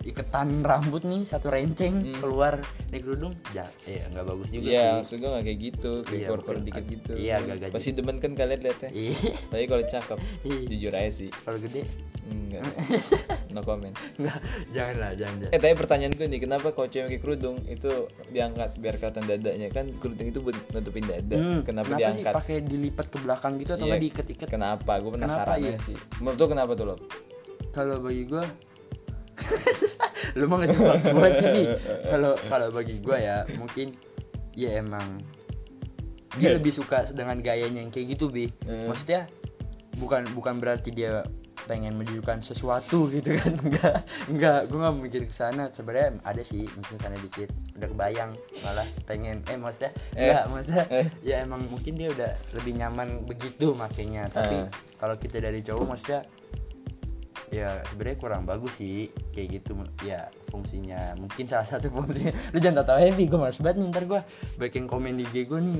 [0.00, 2.56] iketan rambut nih satu renceng keluar
[2.88, 4.96] dari kerudung ya ya nggak bagus juga Iya, sih.
[4.96, 7.12] maksud gue gak kayak gitu, kayak Iya, keluar-keluar mungkin dikit gitu.
[7.14, 8.90] Iya, agak-agak Pasti demen kan kalian liatnya.
[8.90, 9.16] Iya.
[9.46, 10.60] Tapi kalau cakep, Iya.
[10.66, 11.28] jujur aja sih.
[11.30, 11.82] Kalau gede?
[12.22, 12.62] Enggak,
[13.54, 13.94] no comment.
[14.16, 14.38] Nggak
[14.70, 15.52] jangan lah jangan jangan.
[15.52, 17.90] Eh tapi pertanyaan gue nih, kenapa kalau cewek pakai kerudung itu
[18.30, 19.68] diangkat biar kelihatan dadanya?
[19.68, 21.34] Kan kerudung itu buat nutupin dada.
[21.34, 22.32] Hmm, Kenapa, sih diangkat?
[22.32, 24.48] pakai dilipat ke belakang gitu atau Iya, nggak diikat-ikat?
[24.48, 24.92] Kenapa?
[24.96, 25.74] Gue penasaran iya?
[25.74, 25.96] aja sih.
[26.18, 26.96] Menurut lu kenapa tuh lo?
[27.70, 28.42] kalau bagi gua
[30.36, 31.66] lu mah ngejebak gua sih
[32.06, 33.96] kalau kalau bagi gua ya mungkin
[34.54, 35.22] ya emang
[36.36, 38.46] dia lebih suka dengan gayanya yang kayak gitu bi.
[38.62, 38.86] Hmm.
[38.86, 39.26] maksudnya
[39.98, 41.26] bukan bukan berarti dia
[41.66, 43.52] pengen menunjukkan sesuatu gitu kan.
[43.66, 44.60] Enggak enggak.
[44.66, 45.68] Gue nggak mikir ke sana.
[45.68, 47.50] Sebenarnya ada sih mungkin karena dikit.
[47.76, 48.30] Udah kebayang
[48.64, 49.44] malah pengen.
[49.44, 49.90] Eh maksudnya?
[50.16, 50.24] Eh.
[50.24, 51.06] enggak maksudnya Eh.
[51.20, 54.66] ya emang mungkin dia udah lebih nyaman begitu makanya tapi Eh.
[54.96, 56.24] kalau kita dari cowok maksudnya
[57.50, 59.74] ya sebenarnya kurang bagus sih kayak gitu.
[60.06, 61.18] Ya fungsinya.
[61.18, 62.30] Mungkin salah satu fungsinya.
[62.54, 64.20] Lu jangan tahu heavy gue males banget nih ntar gue
[64.62, 65.76] bikin komen di IG gue nih.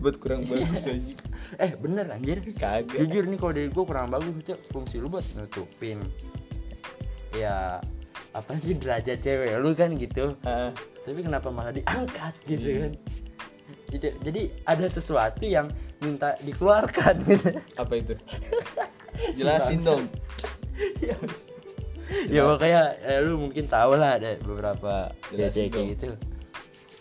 [0.00, 1.14] Buat kurang bagus aja
[1.60, 2.40] eh bener anjir.
[2.56, 2.96] Kagak.
[2.96, 6.00] Jujur nih kalau dari gue kurang bagus itu fungsi lu buat nutupin.
[7.36, 7.78] Ya
[8.32, 10.32] apa sih derajat cewek lu kan gitu.
[10.42, 10.72] Ah,
[11.04, 12.92] tapi kenapa malah diangkat gitu kan?
[13.90, 14.06] Gitu.
[14.22, 15.66] jadi ada sesuatu yang
[16.00, 17.50] minta dikeluarkan gitu.
[17.76, 18.14] Apa itu?
[19.36, 20.06] Jelasin dong
[21.04, 21.14] ya,
[22.28, 26.08] ya makanya eh, lu mungkin tahu lah ada beberapa cewek kayak gitu.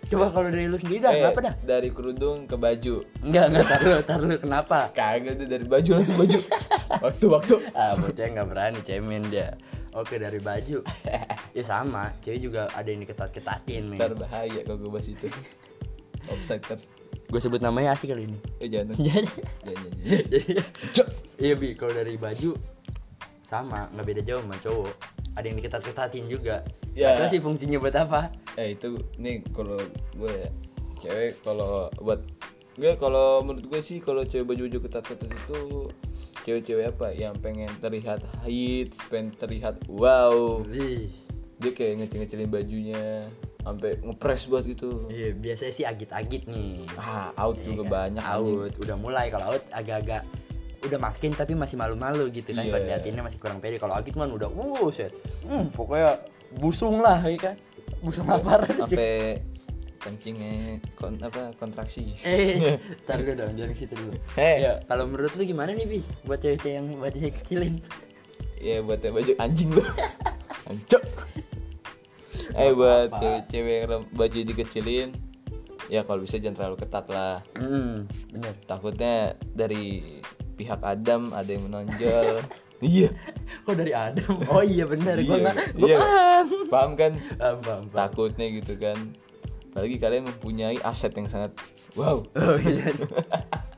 [0.09, 1.55] Coba kalau dari lu sendiri dah Eh, kenapa dah?
[1.61, 3.05] Dari kerudung ke baju.
[3.21, 4.77] Enggak enggak tar lu tar lu kenapa?
[4.89, 6.37] Kagak tuh dari baju langsung baju.
[7.05, 9.53] Waktu-waktu ah bocah nggak berani cemen dia.
[9.93, 10.81] Oke dari baju.
[11.57, 12.13] Ya sama.
[12.21, 13.97] Cewek juga ada yang diketat-ketatin men.
[13.97, 15.27] Ntar bahaya kalau gue bahas itu.
[16.29, 16.77] Offside kan
[17.29, 18.39] gue sebut namanya asik kali ini.
[18.57, 19.25] Eh jangan Jangan
[19.65, 19.91] jangan.
[21.37, 21.77] Iya bi.
[21.77, 22.57] Kalau dari baju
[23.49, 24.93] sama nggak beda jauh sama cowok.
[25.33, 26.61] Ada yang diketat-ketatin juga.
[26.93, 27.17] Ya.
[27.17, 27.25] ya.
[27.25, 28.29] sih fungsinya buat apa.
[28.53, 29.81] Eh itu nih kalau
[30.13, 30.49] gue ya
[30.99, 32.19] Cewek kalau buat
[32.75, 35.89] Gue kalau menurut gue sih kalau cewek baju-baju ketat-ketat itu
[36.43, 37.07] Cewek-cewek apa?
[37.15, 40.59] Yang pengen terlihat hits Pengen terlihat wow.
[40.67, 41.07] Ih,
[41.59, 45.11] Dia kayak ngecil-ngecilin bajunya sampai ngepres buat gitu.
[45.11, 46.87] Iya biasanya sih agit-agit nih.
[46.95, 48.55] Ah out juga banyak anjing.
[48.55, 50.23] out udah mulai kalau out agak-agak
[50.79, 52.71] udah makin tapi masih malu-malu gitu kan Iya.
[52.71, 53.77] buat liatinnya masih kurang pede.
[53.77, 55.11] Kalau agit kan udah uh set.
[55.43, 56.15] Hmm, pokoknya
[56.55, 57.55] busung lah ya kan.
[57.99, 58.63] Busung lapar.
[58.79, 59.43] sampai
[59.99, 62.15] kencingnya kon, apa kontraksi.
[62.23, 64.15] Eh tar dulu dong jangan situ dulu.
[64.39, 64.63] Hei.
[64.63, 65.99] ya kalau menurut lu gimana nih bi?
[66.23, 67.73] Buat cewek-cewek yang bajunya kecilin.
[68.63, 69.83] Ya buat baju anjing lu.
[70.71, 71.03] Ancok.
[72.55, 75.09] Eh buat cewek-cewek yang baju dikecilin
[75.89, 77.43] ya kalau bisa jangan terlalu ketat lah.
[77.59, 78.53] Hmm bener.
[78.63, 80.21] Takutnya dari
[80.59, 82.43] pihak Adam ada yang menonjol.
[82.79, 83.11] Iya.
[83.67, 84.39] Kok dari Adam?
[84.55, 85.97] Oh iya bener gua Iya, nggak iya.
[85.99, 86.47] paham.
[86.71, 87.11] Paham kan?
[87.35, 87.91] Paham paham, paham.
[87.91, 88.95] takutnya gitu kan.
[89.75, 91.51] Apalagi kalian mempunyai aset yang sangat
[91.99, 92.23] wow.
[92.23, 92.87] Oh iya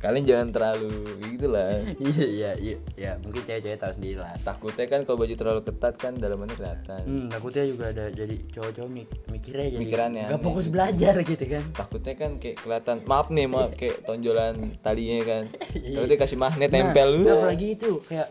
[0.00, 0.96] kalian jangan terlalu
[1.28, 5.34] gitu lah iya iya iya ya mungkin cewek-cewek tahu sendiri lah takutnya kan kalau baju
[5.34, 10.22] terlalu ketat kan dalamannya kelihatan Hmm, takutnya juga ada jadi cowok-cowok mik mikirnya jadi Mikirannya
[10.26, 10.72] aneh fokus gitu.
[10.72, 11.64] belajar gitu kan.
[11.74, 15.42] takutnya kan kayak kelihatan maaf nih maaf kayak tonjolan talinya kan
[15.76, 15.96] Iya.
[15.98, 18.28] takutnya kasih magnet tempel Nah, lu nah, apalagi itu kayak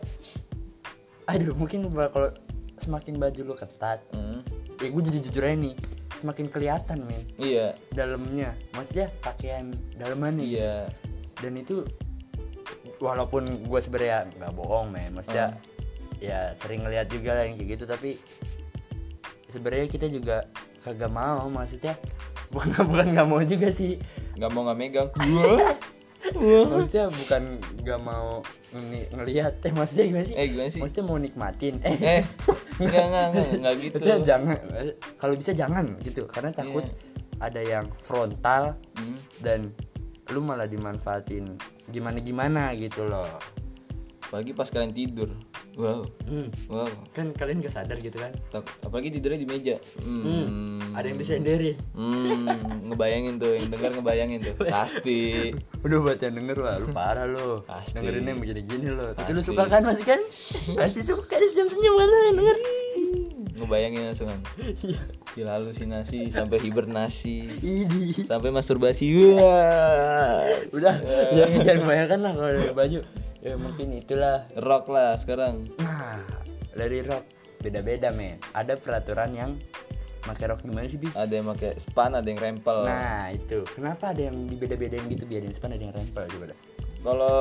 [1.26, 2.28] aduh mungkin kalau
[2.76, 4.42] semakin baju lu ketat, Hmm,
[4.76, 5.76] ya gue jujur jujur aja nih,
[6.16, 8.56] semakin kelihatan men iya dalamnya.
[8.72, 10.42] Maksudnya pakaian dalamannya.
[10.42, 10.74] iya
[11.40, 11.82] Dan itu
[12.98, 15.62] walaupun gue sebenarnya nggak bohong men, maksudnya Hmm.
[16.20, 18.20] ya sering ngeliat juga lah yang kayak gitu tapi
[19.46, 20.44] sebenarnya kita juga
[20.80, 21.48] kagak mau.
[21.48, 21.96] Maksudnya
[22.52, 23.96] bukan bukan nggak mau juga sih.
[24.34, 25.08] Nggak mau nggak megang.
[26.30, 27.42] Maksudnya bukan
[27.80, 30.36] nggak mau ngeli- ngelihat eh maksudnya gimana sih?
[30.36, 30.78] Eh gimana sih?
[30.78, 31.80] Maksudnya mau nikmatin.
[31.80, 32.22] Eh, eh.
[32.78, 33.96] nggak nggak nggak nggak gitu.
[33.96, 34.56] Maksudnya jangan
[35.16, 36.22] kalau bisa jangan gitu.
[36.26, 36.84] Karena takut
[37.40, 39.72] ada yang frontal Hmm, dan
[40.30, 41.58] lu malah dimanfaatin
[41.90, 43.26] gimana gimana gitu loh.
[44.30, 45.26] Apalagi pas kalian tidur.
[45.74, 46.06] Wow.
[46.30, 46.46] Hmm.
[46.70, 46.86] wow.
[47.10, 48.30] Kan kalian gak sadar gitu kan?
[48.54, 49.76] Tak- apalagi tidurnya di meja.
[49.98, 50.94] Hmm.
[50.94, 51.74] ada yang bisa sendiri.
[51.98, 52.46] Hmm,
[52.90, 54.54] ngebayangin tuh, yang denger ngebayangin tuh.
[54.74, 55.50] Pasti.
[55.80, 57.96] udah buat yang denger wah lu parah lo Pasti.
[57.96, 60.20] dengerin yang begini gini lo tapi lu suka kan masih kan?
[60.78, 62.56] Pasti suka senyum senyum kan lo yang denger
[63.60, 64.40] Ngebayangin langsung kan.
[64.80, 65.00] Iya.
[65.30, 68.24] Gila halusinasi sampai hibernasi, Idi.
[68.24, 69.04] sampai masturbasi.
[69.36, 70.40] Wah.
[70.72, 70.96] udah
[71.36, 73.00] jangan jangan bayangkan lah kalau dari baju
[73.40, 75.68] ya mungkin itulah Rock lah sekarang.
[75.76, 76.20] nah
[76.72, 77.24] dari rok
[77.60, 79.50] beda-beda men ada peraturan yang
[80.20, 82.84] pakai rok gimana sih bi Ada yang pakai span, ada yang rempel.
[82.84, 86.52] nah itu kenapa ada yang dibeda-bedain gitu biar yang sepan ada yang rempel coba
[87.00, 87.36] Kalau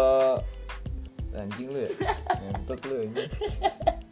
[1.32, 1.92] anjing lu ya.
[2.40, 3.30] Ngentot lu anjing.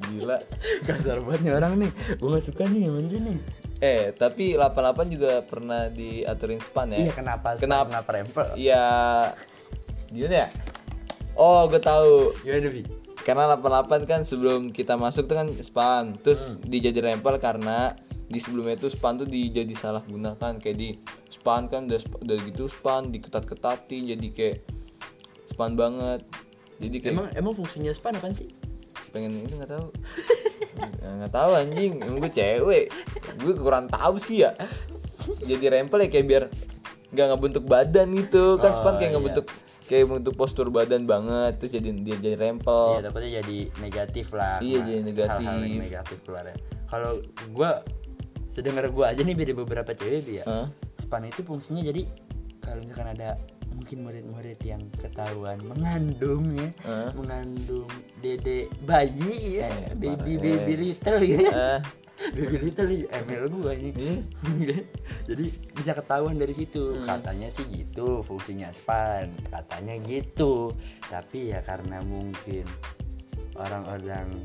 [0.07, 0.38] Gila.
[0.84, 3.38] kasar banget nih orang nih gue gak suka nih ini nih
[3.78, 4.74] Eh, tapi 88
[5.07, 6.97] juga pernah diaturin span ya.
[6.99, 7.86] iya kenapa Kenapa?
[7.88, 8.86] kenapa rempel Iya.
[10.07, 10.49] Gimana ya?
[11.34, 12.34] Oh, gue tahu.
[12.39, 12.82] gimana bi
[13.22, 16.63] Karena 88 kan sebelum kita masuk tuh kan span, terus Hmm.
[16.63, 17.93] dijadi rempel karena
[18.24, 20.95] di sebelumnya itu span tuh dijadi salah gunakan kayak di
[21.30, 24.57] span kan udah, udah gitu span diketat-ketatin jadi kayak
[25.45, 26.24] span banget.
[26.78, 28.50] Jadi kayak emang emang fungsinya span apa sih
[29.16, 29.88] pengen itu nggak tahu.
[30.78, 32.86] Ya, nggak tahu anjing, emang gue cewek.
[33.40, 34.52] Gue kurang tahu sih ya.
[35.48, 36.44] Jadi rempel ya kayak biar
[37.16, 39.16] nggak ngebentuk badan gitu kan span Oh, kayak iya.
[39.16, 39.46] ngebentuk
[39.88, 43.00] kayak bentuk postur badan banget terus jadi dia jadi rempel.
[43.00, 44.60] Iya, takutnya jadi negatif lah.
[44.60, 45.46] Iya, Nah, jadi negatif.
[45.48, 46.56] Hal-hal yang negatif keluar ya.
[46.88, 47.12] Kalau
[47.56, 47.72] gua
[48.52, 50.46] sedengar gua aja nih dari beberapa cewek Bi, ya.
[50.46, 50.68] Hah?
[51.00, 52.04] Span itu fungsinya jadi
[52.60, 53.40] kalau misalkan ada
[53.88, 57.16] mungkin murid-murid yang ketahuan mengandung ya, Hah?
[57.16, 57.88] mengandung
[58.20, 60.80] dede bayi ya, Eh, baby baby eh.
[60.84, 61.40] little ya.
[61.40, 61.80] Eh,
[62.36, 64.20] baby little nih, ML gua ini.
[64.20, 64.84] Ih.
[65.32, 67.08] jadi bisa ketahuan dari situ Hmm.
[67.08, 70.76] katanya sih gitu fungsinya span katanya gitu
[71.08, 72.68] tapi ya karena mungkin
[73.56, 74.36] orang-orang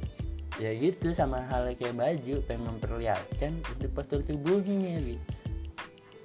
[0.59, 5.19] ya gitu sama hal kayak baju pengen memperlihatkan untuk postur tubuhnya Bi.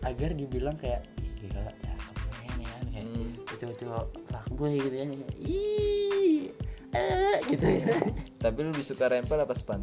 [0.05, 1.96] agar dibilang kayak "Ih, gila cakep men," ya kayak
[3.07, 3.31] Hmm.
[3.57, 6.41] cowok-cowok fuckboy gitu kan kayak, ih
[6.93, 7.95] eh gitu ya.
[8.43, 9.81] Tapi lu lebih suka rempel apa span?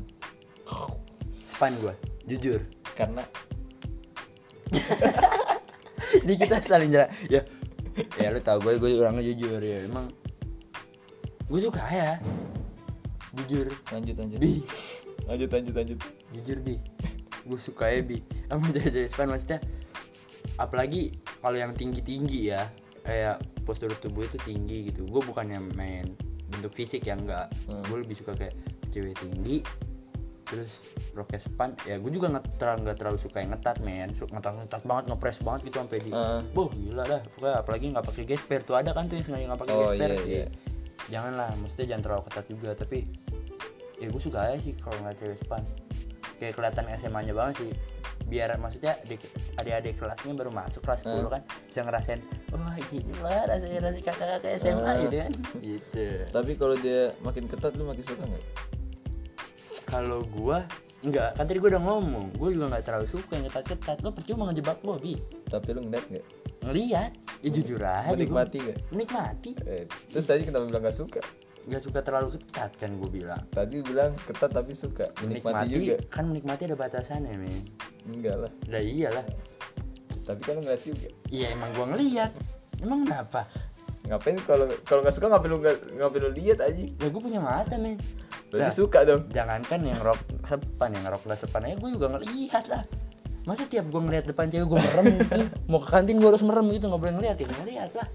[1.45, 1.95] span gua
[2.29, 2.61] jujur.
[2.95, 3.23] Karena
[6.25, 7.43] ini kita saling jalan ya
[8.19, 9.87] ya lu tau gue gue orangnya jujur ya.
[9.87, 10.11] Emang
[11.47, 12.19] gue suka ya.
[13.35, 13.71] Jujur.
[13.91, 14.39] Lanjut lanjut.
[14.39, 14.63] bi.
[15.27, 15.99] Lanjut lanjut lanjut.
[16.35, 16.77] jujur bi.
[17.47, 18.19] Gue suka ya bi.
[18.47, 19.59] Sama cewek-cewek span maksudnya.
[20.59, 22.71] Apalagi kalau yang tinggi tinggi ya
[23.05, 25.05] kayak postur tubuh itu tinggi gitu.
[25.05, 26.09] Gue bukannya main
[26.47, 27.49] bentuk fisik ya enggak.
[27.65, 27.85] Hmm.
[27.85, 28.55] gue lebih suka kayak
[28.91, 29.61] cewek tinggi
[30.45, 30.77] terus
[31.13, 34.13] roknya span ya gue juga nggak terlalu nggak terlalu suka yang ngetat men.
[34.13, 36.41] Suka ngetat ngetat banget ngepres banget gitu sampai di Heeh.
[36.51, 37.21] Boh gila dah.
[37.31, 40.11] Pokoknya apalagi nggak pakai gesper tuh ada kan tuh yang sengaja nggak pakai Oh, gesper?
[40.11, 40.47] iya, iya.
[41.05, 42.71] janganlah maksudnya jangan terlalu ketat juga.
[42.75, 42.99] Tapi
[43.95, 45.63] ya gue suka aja sih kalau nggak cewek span
[46.35, 47.71] kayak kelihatan SMA nya banget sih.
[48.25, 52.21] Biar maksudnya adik- adik-adik kelasnya baru masuk kelas 10 kan bisa ngerasain
[52.57, 54.95] wah gila rasanya rasanya kakak-kakak SMA Ah.
[55.01, 58.45] gitu kan gitu Tapi kalau dia makin ketat lu makin suka nggak?
[59.85, 60.65] kalau gua
[61.01, 64.49] enggak kan tadi gua udah ngomong gua juga nggak terlalu suka yang ketat-ketat lo percuma
[64.49, 66.27] ngejebak gua bi Tapi lu ngeliat nggak?
[66.65, 68.79] ngeliat ya jujur aja gua Menikmati nggak?
[68.89, 71.21] menikmati Eh, terus tadi kenapa bilang gak suka?
[71.65, 75.09] nggak suka terlalu ketat kan gua bilang Tadi bilang ketat tapi suka.
[75.19, 75.97] Menikmati, juga.
[76.09, 77.65] kan menikmati ada batasannya men
[78.07, 78.53] Enggak lah.
[78.67, 79.25] lah iyalah
[80.25, 81.09] Tapi kan lu ngeliat juga.
[81.29, 82.31] iya emang gua ngeliat
[82.81, 83.43] emang kenapa
[84.05, 86.77] Ngapain kalau kalau nggak suka ngapain lu nggak ngapain lu lihat aja?
[86.77, 87.97] ya gua punya mata men
[88.49, 88.73] Berarti Lah.
[88.73, 89.23] suka dong.
[89.31, 92.83] jangankan yang rok sepan yang rok nggak sepan aja gue juga ngelihat lah
[93.45, 96.65] masa tiap gue ngeliat depan cewek gue merem gitu mau ke kantin gue harus merem
[96.71, 98.09] gitu nggak boleh ngeliat ya ngeliat lah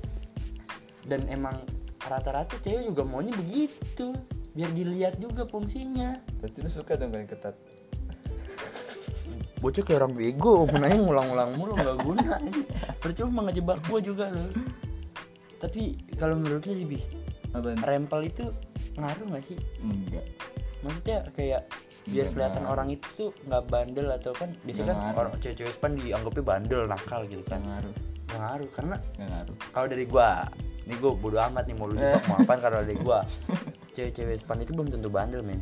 [1.05, 1.59] dan emang
[2.01, 4.15] rata-rata cewek juga maunya begitu
[4.53, 7.53] biar dilihat juga fungsinya Berarti lu suka dong yang ketat.
[9.59, 12.35] Bocah kayak orang bego menanya ngulang-ulang mulu nggak guna
[12.97, 14.49] percuma ngejebak gue juga loh
[15.59, 15.81] tapi
[16.15, 17.01] kalau menurut lu lebih
[17.81, 18.45] rempel itu
[18.95, 20.25] ngaruh nggak sih Enggak.
[20.79, 21.61] maksudnya kayak
[22.05, 22.73] biar Nggak kelihatan ngaruh.
[22.73, 25.19] orang itu tuh nggak bandel atau kan biasanya kan ngaruh.
[25.19, 27.93] orang cewek-cewek span dianggapnya bandel nakal gitu kan Nggak ngaruh.
[28.25, 29.55] nggak ngaruh karena Nggak ngaruh.
[29.69, 30.29] kalau dari gua
[30.81, 33.19] ini gua bodo amat nih mau lu jebak mau apaan karena dari gua
[33.95, 35.59] cewek-cewek span itu belum tentu bandel men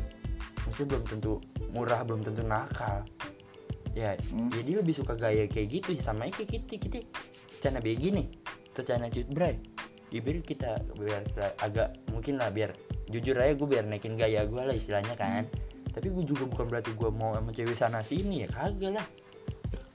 [0.62, 1.32] maksudnya belum tentu
[1.68, 3.02] murah belum tentu nakal
[3.98, 4.54] ya Hmm.
[4.54, 6.98] dia lebih suka gaya kayak gitu sama kayak kita kita
[7.58, 8.26] cana begi nih
[8.70, 9.58] atau cana cut bray
[10.08, 11.22] ya biar kita biar
[11.60, 12.72] agak mungkin lah biar
[13.08, 15.48] jujur aja gue biar naikin gaya gue lah istilahnya kan.
[15.92, 19.06] Tapi gue juga bukan berarti gue mau sama cewek sana sini ya kagak lah.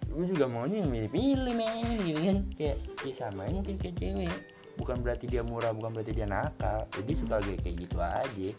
[0.10, 2.38] Gue juga maunya yang milih-milih men gitu kan.
[2.58, 4.34] Kayak ya sama mungkin kayak cewek.
[4.74, 6.90] Bukan berarti dia murah bukan berarti dia nakal.
[6.98, 8.50] Jadi suka kayak kayak gitu aja.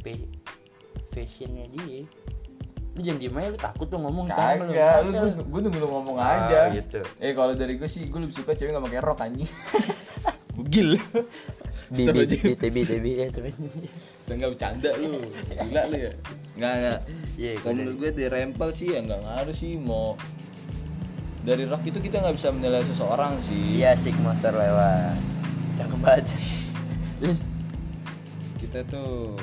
[0.00, 0.12] Tapi
[1.12, 2.04] fashionnya dia
[2.94, 4.70] lu jangan diem aja lu takut lu ngomong Kagak,
[5.02, 6.70] lu gue gue nunggu lu ngomong Ah, aja.
[6.70, 7.02] gitu.
[7.18, 9.50] Eh kalau dari gue sih gue lebih suka cewek gak pakai rok anjing.
[10.54, 10.94] Bugil.
[11.86, 13.50] di di TB TB ya tapi
[14.26, 15.20] Enggak bercanda lu.
[15.60, 16.12] Gila lu ya.
[16.54, 16.98] Enggak enggak.
[17.34, 20.14] iya Kalau menurut gue di rempel sih ya nggak ngaruh sih mau
[21.42, 23.76] dari rok itu kita nggak bisa menilai seseorang sih.
[23.76, 25.18] iya sik motor lewat
[25.74, 26.24] cakep banget
[27.18, 27.40] terus
[28.56, 29.36] Kita tuh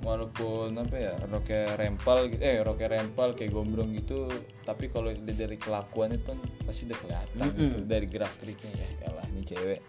[0.00, 4.32] walaupun apa ya roknya rempel gitu eh roknya rempel kayak gombrong gitu
[4.64, 8.88] tapi kalau dari kelakuannya tuh pasti udah kelihatan gitu dari gerak geriknya ya.
[9.06, 9.80] Elah ini cewek.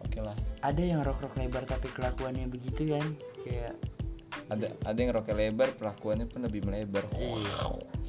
[0.00, 0.36] Oke lah.
[0.60, 3.06] Ada yang rok rok lebar tapi kelakuannya begitu kan?
[3.42, 3.74] Kayak
[4.50, 7.06] ada ada yang roknya lebar pelakuannya pun lebih melebar.
[7.14, 7.54] Iya.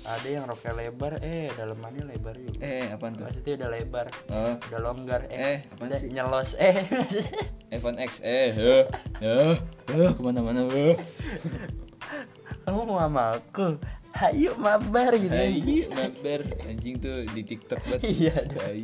[0.02, 2.58] Ada yang roknya lebar eh dalemannya lebar juga.
[2.62, 3.26] Eh apaan tuh?
[3.30, 4.08] Maksudnya udah lebar.
[4.30, 6.10] Oh udah longgar Eh, eh, udah sih?
[6.10, 6.82] nyelos eh
[7.72, 8.84] iPhone X eh eh
[9.24, 9.56] eh
[9.96, 11.00] eh ke mana-mana eh
[12.68, 13.80] kamu mau sama aku
[14.12, 15.34] hayu mabar gitu.
[15.34, 18.02] Hai, mabar anjing tuh di TikTok banget.
[18.06, 18.58] Iya, ada.
[18.70, 18.84] Hai.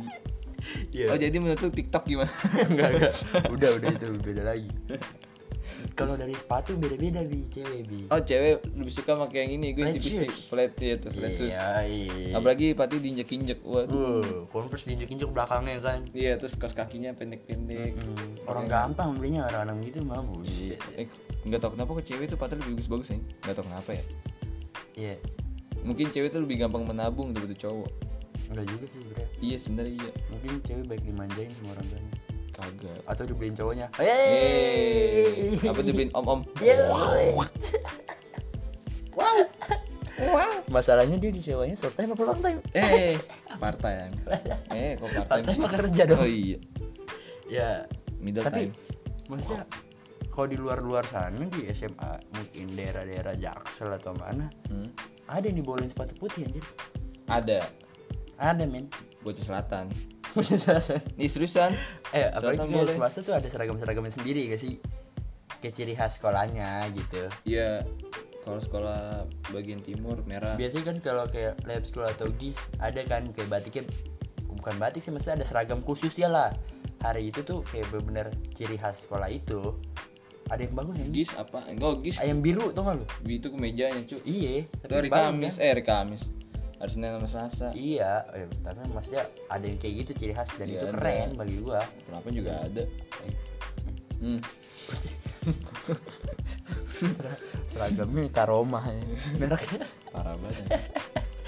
[0.90, 1.06] Iya.
[1.14, 2.32] Oh jadi menurut lu TikTok gimana?
[2.72, 3.12] enggak enggak
[3.46, 4.70] udah udah itu beda lagi
[5.98, 9.72] kalau dari sepatu beda beda bi cewek bi Oh cewek lebih suka pakai yang ini,
[9.72, 10.14] gue tipis
[10.46, 11.50] flat ya tuh, flat shoes.
[11.50, 13.90] iya iya Apalagi pati diinjek-injek, waduh.
[13.90, 17.92] Wuh, converse diinjek injek belakangnya kan Iya terus kaos kakinya pendek-pendek.
[17.92, 20.78] Hmm, orang gampang belinya orang-orang gitu mah Iya.
[20.96, 21.06] Eh,
[21.42, 24.04] nggak tau kenapa kok cewek tuh patah lebih bagus-bagus nih, nggak tau kenapa ya.
[24.94, 25.14] iya
[25.78, 27.90] Mungkin cewek tuh lebih gampang menabung daripada cowok.
[28.48, 30.10] enggak juga sih bro Iya sebenarnya iya.
[30.28, 32.12] mungkin cewek baik dimanjain sama orang tuanya
[32.58, 32.98] Kagak.
[33.06, 33.86] atau dibeliin cowoknya.
[33.96, 36.42] Eh, apa dibeliin om-om?
[39.14, 39.38] wow
[40.28, 42.58] wow masalahnya dia disewanya short time apa long time?
[42.72, 43.14] Eh,
[43.56, 44.12] part time.
[44.70, 45.44] Eh, kok part time?
[45.48, 45.60] sih?
[45.60, 46.18] mah kerja dong?
[46.18, 46.58] Oh iya,
[47.46, 47.70] ya.
[48.18, 48.74] Middle tapi time.
[49.28, 49.62] maksudnya
[50.28, 54.90] kalau di luar-luar sana di SMA mungkin daerah-daerah Jaksel atau mana Hmm.
[55.26, 56.62] ada yang dibolehin sepatu putih anjir.
[57.26, 57.70] Ada.
[58.36, 58.90] Ada men
[59.20, 59.86] bocah selatan.
[60.30, 61.00] Selatan.
[61.14, 61.72] Nih seriusan?
[62.10, 62.94] eh apalagi Selatan boleh.
[62.94, 64.78] swasta tuh ada seragam-seragamnya sendiri gak sih
[65.58, 67.82] kayak ciri khas sekolahnya gitu Iya.
[68.40, 69.00] Kalau sekolah
[69.50, 70.54] bagian timur merah.
[70.54, 73.84] biasanya kan kalau kayak lab school atau gis ada kan kayak batiknya
[74.50, 76.48] bukan batik sih maksudnya ada seragam khusus ya lah
[76.98, 79.76] hari itu tuh kayak bener-bener ciri khas sekolah itu
[80.46, 81.60] ada yang bagus ya Gis apa?
[81.66, 82.16] Enggak gis.
[82.18, 84.16] ayam biru tau gak lu Itu kemejanya cu.
[84.22, 85.54] iya Itu hari Kamis.
[85.54, 85.60] kan?
[85.60, 86.22] Eh hari Kamis.
[86.78, 87.68] Hari Senin sama Selasa.
[87.72, 90.94] iya eh, tapi maksudnya ada yang kayak gitu ciri khas dan Iya, itu ada.
[90.94, 92.82] keren bagi gua Kenapa juga ada?
[93.20, 93.34] Eh,
[94.18, 94.40] Hmm.
[95.78, 96.02] ser-
[97.70, 99.02] seragamnya karomah ya
[99.36, 100.64] mereknya Parah banget.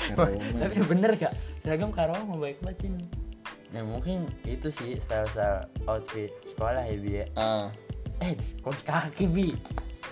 [0.06, 0.18] ya.
[0.60, 2.90] Tapi bener gak seragam karomah baik banget sih
[3.70, 7.66] ya mungkin itu sih style style outfit sekolah ya bi ya Ah,
[8.20, 9.54] eh kaos kaki bi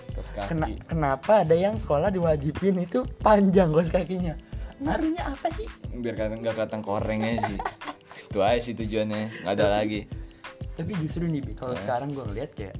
[0.09, 0.47] kaos kaki.
[0.49, 4.35] Kena, kenapa ada yang sekolah diwajibin itu panjang kaos kakinya
[4.79, 7.57] ngaruhnya apa sih Biar kata nggak kelihatan korengnya sih.
[8.27, 9.43] Itu aja sih tujuannya.
[9.43, 10.01] Nggak ada lagi.
[10.73, 11.55] tapi justru nih bi Eh.
[11.55, 12.75] kalau sekarang gue ngeliat kayak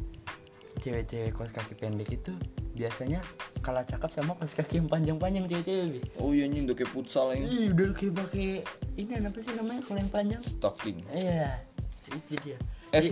[0.78, 2.32] cewek-cewek kaos kaki pendek itu
[2.72, 3.20] biasanya
[3.60, 7.44] kalah cakep sama kaos kaki yang panjang-panjang cewek-cewek Oh iya anjing udah kayak futsal ini.
[7.44, 8.48] Ih, udah kayak pakai
[8.96, 11.04] ini apa sih namanya kalau yang panjang Stocking.
[11.12, 11.60] iya
[12.08, 12.56] itu dia
[12.90, 13.06] Eh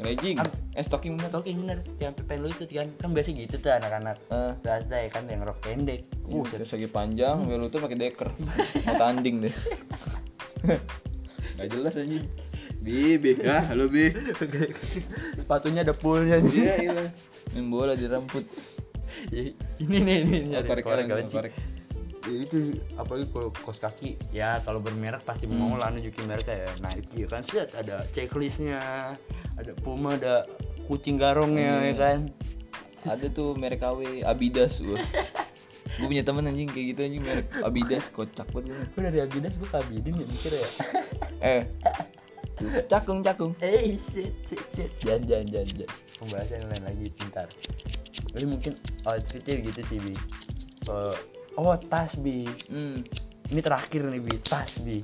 [0.00, 0.38] legging.
[0.38, 1.30] Am- Eh stocking bener.
[1.30, 4.54] Stocking bener yang pen lu itu kan kan biasa gitu tuh anak-anak Ah.
[4.58, 7.60] biasa ya kan yang rok pendek Uh, terus lagi panjang, hmm.
[7.60, 8.32] lu tuh pakai deker.
[8.88, 9.54] Mau tanding deh.
[11.54, 12.24] Gak jelas anjing.
[12.80, 14.08] Bi, bi, ya, halo bi.
[15.36, 16.92] sepatunya ada poolnya nih Iya, iya.
[17.52, 18.44] Main bola di rambut.
[19.84, 21.52] ini nih ini ini Oh, korek korek
[22.26, 22.58] itu
[22.94, 25.60] apalagi kalau kaos kaki ya kalau bermerek pasti Hmm.
[25.62, 29.12] mau lah nunjukin merek kayak Nike kan set ada checklistnya
[29.54, 30.48] ada Puma ada
[30.84, 31.84] kucing garongnya Hmm.
[31.84, 32.18] ya kan
[33.04, 34.96] Ada tuh merek KW Abidas gua.
[35.94, 38.72] Gue punya temen anjing kayak gitu anjing merek Abidas kocak banget.
[38.72, 38.88] gua.
[38.88, 40.68] gue dari Abidas gue ke Abidin ya mikir ya
[41.52, 41.62] Eh.
[42.86, 43.52] Cakung cakung.
[43.60, 45.90] eh shit shit shit jangan jangan jangan jangan.
[46.16, 47.48] pembahasan yang lain lagi pintar
[48.30, 48.72] jadi mungkin
[49.04, 50.14] outfitnya gitu sih bi
[51.56, 53.00] oh tas bi Hmm.
[53.46, 55.00] ini terakhir nih bi tas bi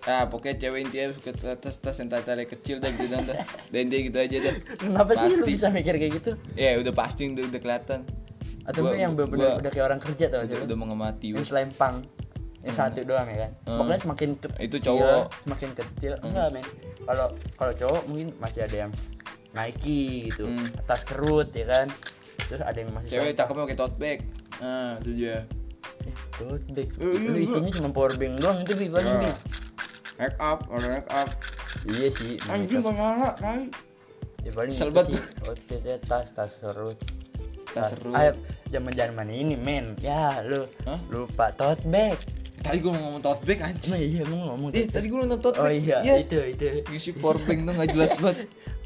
[0.00, 3.44] Ah, pokoknya cewek intinya suka tas-tas yang tali kecil dah gitu dah.
[3.74, 4.54] Dan dia gitu aja dah.
[4.78, 8.00] kenapa sih lu bisa mikir kayak gitu Ya udah pasti udah, udah kelihatan.
[8.64, 10.64] atau Gua- yang bener-bener udah kayak orang kerja tau Udah, lu?
[10.64, 11.28] udah mengamati.
[11.30, 12.00] yang selempang
[12.60, 13.78] yang satu doang ya kan Hmm.
[13.78, 15.24] pokoknya semakin kecil Itu cowok.
[15.42, 16.64] semakin kecil enggak men
[17.02, 18.92] kalau kalau cowok mungkin masih ada yang
[19.50, 20.68] Nike gitu Hmm.
[20.84, 21.86] tas kerut ya kan
[22.38, 24.18] terus ada yang masih Cewek cakepnya pakai tote bag.
[24.58, 25.44] Nah, itu dia.
[26.38, 29.30] Tote bag Eh, itu iya, isinya cuma power bank doang itu bi paling bi
[30.16, 31.28] Make up, orang make up.
[31.84, 33.70] iya sih Anjing nyala, tai.
[34.40, 34.86] ya paling sih
[35.44, 36.98] outfitnya tas tas serut
[37.68, 38.10] Tas serut.
[38.12, 38.32] ah,
[38.66, 40.98] zaman zaman ini men ya lu Hah?
[41.08, 42.18] lupa tote bag
[42.58, 43.86] Tadi gue mau ngomong tote bag anjing.
[43.88, 45.62] emang iya emang ngomong Eh, tote tadi gue nonton tote bag.
[45.62, 46.14] oh iya Iya.
[46.18, 48.36] itu itu Ngisi power bank tuh gak jelas banget.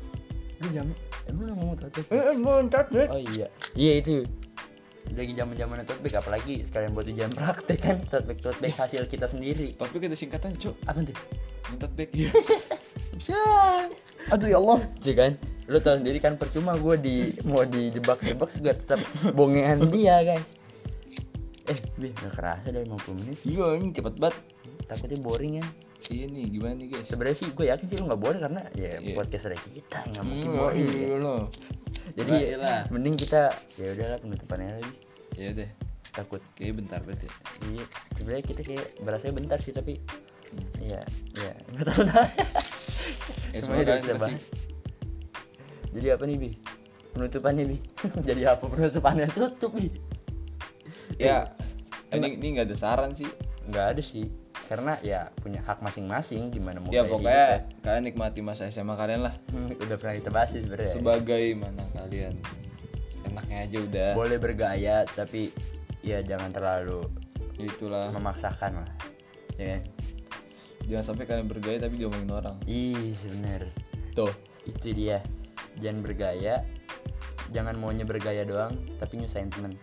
[0.60, 0.86] lu jam
[1.24, 3.08] emang ngomong tote bag Eh, mau tote bag.
[3.08, 4.28] oh iya iya itu
[5.12, 8.72] lagi zaman zaman tote bag apalagi sekalian buat ujian praktek kan tote bag tote bag
[8.72, 10.76] hasil kita sendiri Tote bag ada singkatan, Cok.
[10.84, 11.16] apa tuh
[11.74, 12.08] Tote bag.
[12.12, 12.30] Iya.
[13.12, 13.36] bisa
[14.28, 15.34] aduh ya Allah sih kan
[15.64, 19.00] lu tau sendiri kan percuma gue di mau dijebak-jebak juga tetap
[19.32, 20.54] bongean dia guys
[21.64, 24.36] eh bih nggak kerasa dari 50 menit Iya, ini cepet banget.
[24.84, 25.66] takutnya boring ya
[26.04, 27.06] Iya nih, gimana nih, guys?
[27.06, 29.14] sebenarnya sih gue yakin sih lu nggak boring karena ya Iya.
[29.14, 31.36] podcast dari kita nggak mungkin Hmm, boring iya, ya.
[32.12, 32.80] Jadi Baiklah.
[32.88, 33.42] mending kita
[33.74, 34.92] ya udahlah penutupannya lagi.
[35.34, 35.70] Iya deh.
[36.10, 36.44] takut.
[36.54, 37.32] Kayaknya bentar banget ya.
[37.66, 39.96] iya sebenarnya kita kayak berasanya bentar sih tapi
[40.52, 40.68] Hmm.
[40.84, 41.00] iya
[41.32, 41.52] iya.
[41.72, 42.28] Nggak tahu dah
[43.50, 44.44] Ya, semuanya udah bahas
[45.90, 46.50] jadi apa nih bi?
[47.12, 47.76] Penutupannya bi?
[48.28, 49.28] Jadi apa penutupannya?
[49.28, 49.88] Tutup bi.
[51.16, 51.52] Ya,
[52.10, 53.28] ini ini nggak ada saran sih.
[53.62, 54.24] nggak ada sih
[54.64, 57.82] karena ya punya hak masing-masing gimana mau Ya pokoknya gitu.
[57.82, 59.34] kalian nikmati masa SMA kalian lah.
[59.48, 60.14] Hmm, udah pernah
[60.46, 62.34] sih sebenarnya Sebagai mana kalian
[63.24, 64.10] enaknya aja udah.
[64.12, 65.52] boleh bergaya tapi
[66.00, 67.06] ya jangan terlalu
[67.56, 68.10] Itulah.
[68.10, 68.90] memaksakan lah
[69.54, 69.82] ya kan?
[70.82, 72.56] Jangan sampai kalian bergaya tapi diomongin orang.
[72.64, 73.66] ih sebener
[74.12, 74.32] Tuh.
[74.62, 75.18] itu dia
[75.78, 76.62] jangan bergaya
[77.50, 79.74] jangan maunya bergaya doang tapi nyusahin temen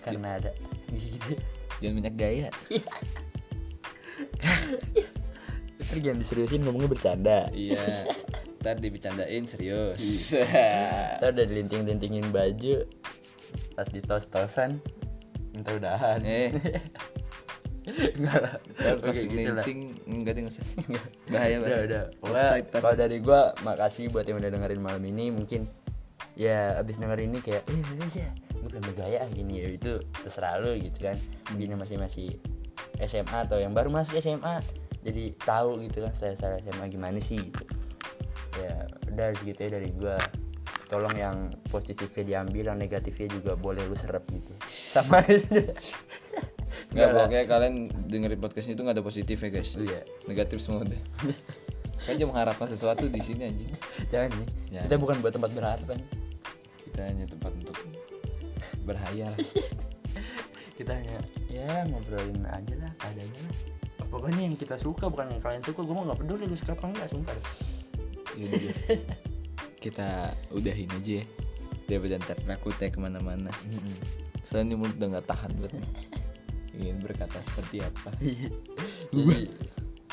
[0.00, 0.50] karena ada
[0.92, 1.36] gitu
[1.78, 2.48] Jangan banyak gaya.
[5.88, 8.06] terus jangan diseriusin ngomongnya bercanda iya.
[8.58, 10.34] Ntar dibecandain serius.
[10.34, 12.82] kita udah dilinting-lintingin baju
[13.78, 14.82] pas ditos-tosan
[15.54, 16.50] minta udahan eh,
[18.18, 19.64] enggak lah ntar pas gitu lah.
[19.64, 20.66] meeting enggak deh nggak usah.
[21.30, 21.86] Bahaya udah banget.
[21.86, 22.02] udah
[22.66, 22.80] ntar.
[22.82, 25.70] kalau dari gua makasih buat yang udah dengerin malam ini mungkin
[26.34, 27.78] ya abis dengerin ini kayak eh
[28.14, 31.16] ya gue pengen bergaya gini ya itu terserah lu gitu kan
[31.54, 32.28] mungkin yang masih masih
[33.04, 34.62] SMA atau yang baru masuk SMA
[35.06, 37.64] jadi tahu gitu kan style SMA gimana sih gitu
[38.58, 38.74] ya
[39.14, 40.18] udah segitu ya dari gua
[40.88, 45.62] tolong yang positifnya diambil yang negatifnya juga boleh lu serap gitu sama aja
[46.88, 47.74] Enggak pokoknya kalian
[48.08, 49.76] dengerin podcast itu nggak ada positif ya guys.
[49.76, 50.00] Iya.
[50.24, 50.96] Negatif semua deh.
[52.08, 53.68] kan cuma mengharapkan sesuatu di sini anjing.
[54.08, 54.84] jangan nih Jangan.
[54.88, 55.98] kita bukan buat tempat berharapan
[56.88, 57.76] Kita hanya tempat untuk
[58.88, 59.32] berhayal.
[60.78, 61.18] kita hanya
[61.50, 65.94] ya ngobrolin aja lah adanya lah pokoknya yang kita suka bukan yang kalian suka gue
[65.94, 67.34] mau nggak peduli lu suka apa enggak sumpah
[68.38, 68.76] Yaudah deh.
[69.82, 70.08] Kita
[70.54, 71.24] udahin aja ya.
[71.90, 73.50] Daripada ntar takutnya ke mana-mana.
[74.46, 75.72] Soalnya ini mulut udah gak tahan buat
[76.78, 78.10] ingin berkata seperti apa.
[79.10, 79.50] jadi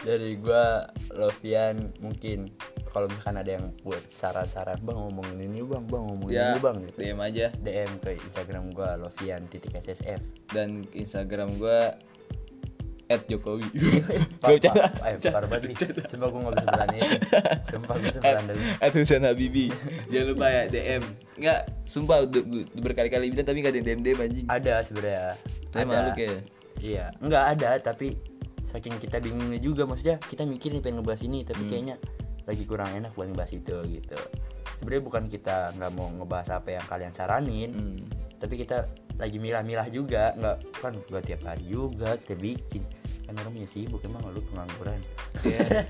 [0.01, 2.49] dari gua Lovian mungkin
[2.95, 6.75] kalau misalkan ada yang buat saran-saran bang ngomongin ini bang bang ngomongin Ya, ini bang
[6.79, 10.23] gitu DM aja DM ke Instagram gua Lovian titik SSF
[10.55, 11.99] dan Instagram gua
[13.05, 13.69] at Jokowi.
[14.41, 14.83] Pak, Gak bercanda.
[15.05, 15.77] Eh, parah banget nih
[16.09, 16.99] Sumpah gue gak bisa berani
[17.69, 19.65] Sumpah gue bisa berani At Habibi.
[20.09, 21.03] Jangan lupa ya DM.
[21.37, 22.17] Enggak, sumpah
[22.81, 24.45] berkali-kali bilang tapi gak ada DM DM anjing.
[24.49, 25.37] Ada sebenarnya
[25.69, 26.41] Tapi malu kayaknya.
[26.81, 28.17] Iya, nggak ada tapi
[28.65, 31.95] saking kita bingungnya juga maksudnya kita mikir nih pengen ngebahas ini tapi kayaknya
[32.45, 34.19] lagi kurang enak buat ngebahas itu gitu.
[34.77, 38.01] Sebenarnya bukan kita nggak mau ngebahas apa yang kalian saranin, Hmm.
[38.37, 38.85] tapi kita
[39.15, 42.83] lagi milah-milah juga, nggak kan gak tiap hari juga kita bikin.
[43.25, 44.99] Kan orang punya sibuk emang lu pengangguran.
[45.41, 45.87] Iya.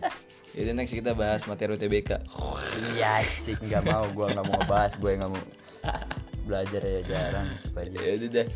[0.55, 2.15] Yaudah next kita bahas materi UTBK.
[2.95, 5.43] iya sih nggak mau, gua nggak mau ngebahas, gue nggak mau
[6.45, 8.47] belajar ya jarang supaya Ya udah deh.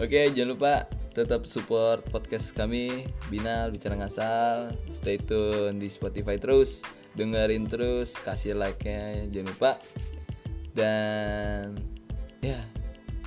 [0.00, 0.72] Oke, jangan lupa
[1.12, 4.72] tetap support podcast kami Binal Bicara Ngasal.
[4.88, 6.80] Stay tune di Spotify terus.
[7.12, 9.72] Dengerin terus, kasih like-nya jangan lupa.
[10.72, 11.76] Dan
[12.40, 12.56] ya,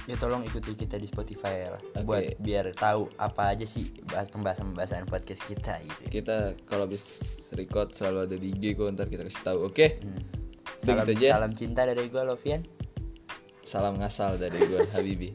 [0.10, 2.02] ya tolong ikuti kita di Spotify lah Oke.
[2.02, 6.22] buat biar tahu apa aja sih bahas pembahasan-pembahasan podcast kita gitu.
[6.22, 7.06] kita kalau habis
[7.54, 9.60] record selalu ada di IG kok ntar kita kasih tahu.
[9.70, 10.02] Oke.
[10.02, 10.22] Hmm.
[10.86, 11.28] Udah Salam, gitu aja.
[11.38, 12.62] salam cinta dari gue Lovian.
[13.66, 15.30] Salam ngasal dari gua Habibi.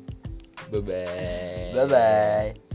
[0.71, 1.71] Bye bye.
[1.75, 2.70] Bye bye.